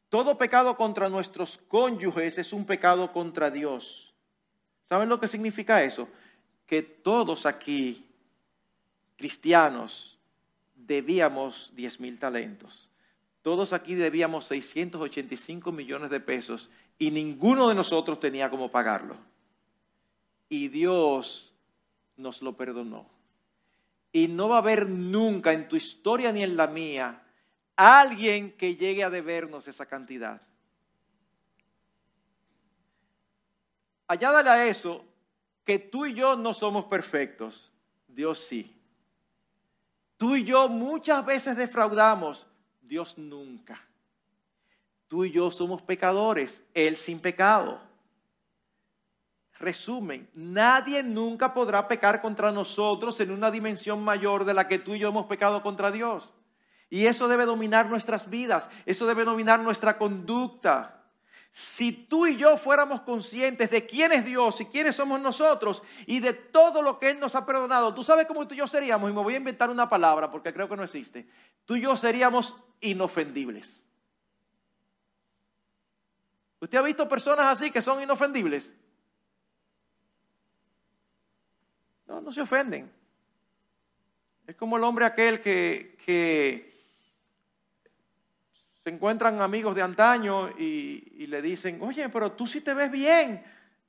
[0.10, 4.14] Todo pecado contra nuestros cónyuges es un pecado contra Dios.
[4.84, 6.08] ¿Saben lo que significa eso?
[6.66, 8.08] Que todos aquí,
[9.16, 10.18] cristianos,
[10.76, 12.90] debíamos diez mil talentos.
[13.44, 19.16] Todos aquí debíamos 685 millones de pesos y ninguno de nosotros tenía cómo pagarlo.
[20.50, 21.54] Y Dios
[22.18, 23.08] nos lo perdonó.
[24.12, 27.24] Y no va a haber nunca en tu historia ni en la mía
[27.80, 30.42] alguien que llegue a debernos esa cantidad.
[34.06, 35.06] Añádale a eso
[35.64, 37.72] que tú y yo no somos perfectos,
[38.08, 38.76] Dios sí.
[40.18, 42.46] Tú y yo muchas veces defraudamos,
[42.82, 43.82] Dios nunca.
[45.08, 47.80] Tú y yo somos pecadores, Él sin pecado.
[49.58, 54.96] Resumen, nadie nunca podrá pecar contra nosotros en una dimensión mayor de la que tú
[54.96, 56.34] y yo hemos pecado contra Dios.
[56.90, 61.00] Y eso debe dominar nuestras vidas, eso debe dominar nuestra conducta.
[61.52, 66.20] Si tú y yo fuéramos conscientes de quién es Dios y quiénes somos nosotros y
[66.20, 69.10] de todo lo que Él nos ha perdonado, tú sabes cómo tú y yo seríamos,
[69.10, 71.28] y me voy a inventar una palabra porque creo que no existe,
[71.66, 73.84] tú y yo seríamos inofendibles.
[76.60, 78.74] ¿Usted ha visto personas así que son inofendibles?
[82.08, 82.92] No, no se ofenden.
[84.46, 86.79] Es como el hombre aquel que, que
[88.84, 93.44] se encuentran amigos de antaño y, le dicen, oye, pero tú sí te ves bien.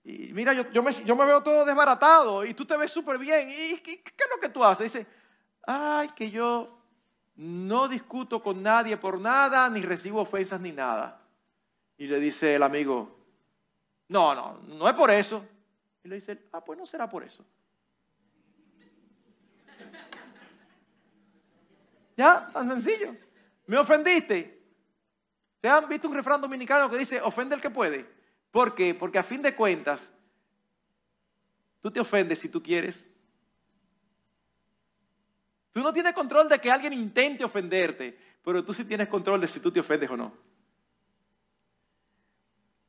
[0.05, 3.19] Y mira, yo, yo, me, yo me, veo todo desbaratado y tú te ves súper
[3.19, 3.51] bien.
[3.51, 4.93] ¿Y qué, qué, es lo que tú haces?
[4.93, 5.07] Dice,
[5.67, 6.79] ay, que yo
[7.37, 11.23] no discuto con nadie por nada, ni recibo ofensas ni nada.
[11.97, 13.19] Y le dice el amigo,
[14.09, 15.47] no, no, no es por eso.
[16.03, 17.45] Y le dice, ah, pues no será por eso.
[22.17, 22.51] ¿Ya?
[22.53, 23.15] Tan sencillo.
[23.67, 24.60] Me ofendiste.
[25.61, 28.07] ¿Te han visto un refrán dominicano que dice, ofende el que puede?
[28.51, 28.95] ¿Por qué?
[28.95, 30.11] Porque a fin de cuentas,
[31.81, 33.11] tú te ofendes si tú quieres.
[35.73, 39.49] Tú no tienes control de que alguien intente ofenderte, pero tú sí tienes control de
[39.49, 40.33] si tú te ofendes o no.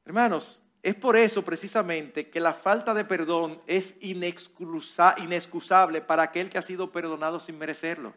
[0.05, 6.57] Hermanos, es por eso precisamente que la falta de perdón es inexcusable para aquel que
[6.57, 8.15] ha sido perdonado sin merecerlo.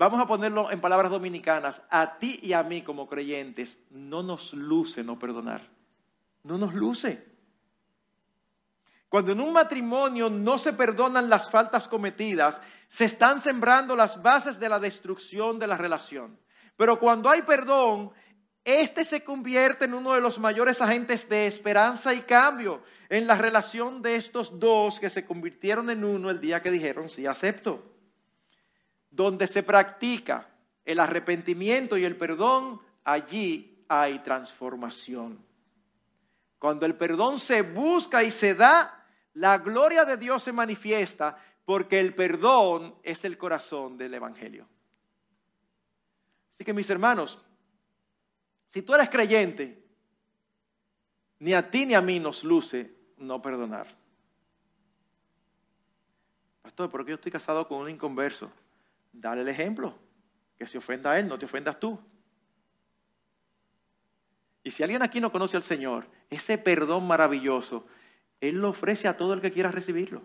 [0.00, 1.82] Vamos a ponerlo en palabras dominicanas.
[1.90, 5.60] A ti y a mí como creyentes no nos luce no perdonar.
[6.42, 7.22] No nos luce.
[9.10, 14.58] Cuando en un matrimonio no se perdonan las faltas cometidas, se están sembrando las bases
[14.58, 16.40] de la destrucción de la relación.
[16.78, 18.10] Pero cuando hay perdón,
[18.64, 23.34] este se convierte en uno de los mayores agentes de esperanza y cambio en la
[23.34, 27.99] relación de estos dos que se convirtieron en uno el día que dijeron sí acepto
[29.10, 30.48] donde se practica
[30.84, 35.44] el arrepentimiento y el perdón, allí hay transformación.
[36.58, 38.96] Cuando el perdón se busca y se da,
[39.34, 44.66] La gloria de Dios se manifiesta porque el perdón es el corazón del Evangelio.
[46.54, 47.46] Así que mis hermanos,
[48.68, 49.80] si tú eres creyente,
[51.38, 53.86] ni a ti ni a mí nos luce no perdonar.
[56.62, 58.50] Pastor, porque yo estoy casado con un inconverso.
[59.12, 59.98] Dale el ejemplo.
[60.56, 61.98] Que se ofenda a él, no te ofendas tú.
[64.62, 67.86] Y si alguien aquí no conoce al Señor, ese perdón maravilloso,
[68.40, 70.22] Él lo ofrece a todo el que quiera recibirlo.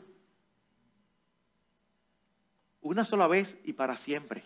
[2.81, 4.43] Una sola vez y para siempre.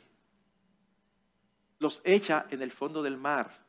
[1.80, 3.66] Los echa en el fondo del mar,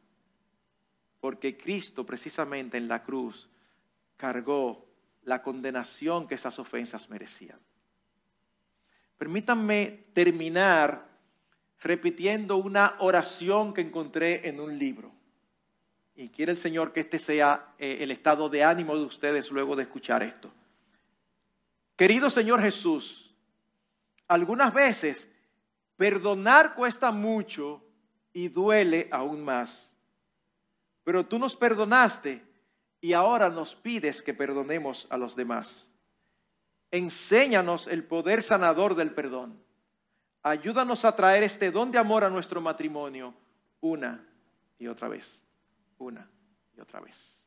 [1.21, 3.49] porque Cristo precisamente en la cruz
[4.17, 4.87] cargó
[5.23, 7.59] la condenación que esas ofensas merecían.
[9.21, 11.07] Permítanme terminar
[11.81, 15.13] repitiendo una oración que encontré en un libro.
[16.15, 19.77] Y quiere el Señor que este sea eh, el estado de ánimo de ustedes luego
[19.77, 20.51] de escuchar esto.
[21.97, 23.35] Querido Señor Jesús,
[24.27, 25.29] algunas veces
[25.99, 27.85] perdonar cuesta mucho
[28.33, 29.93] y duele aún más.
[31.05, 32.43] Pero tú nos perdonaste
[33.03, 35.90] y ahora nos pides que perdonemos a los demás.
[36.91, 39.63] Enséñanos el poder sanador del perdón.
[40.43, 43.35] Ayúdanos a traer este don de amor a nuestro matrimonio
[43.81, 44.27] una
[44.79, 45.43] y otra vez
[45.99, 46.29] una
[46.77, 47.40] y otra vez.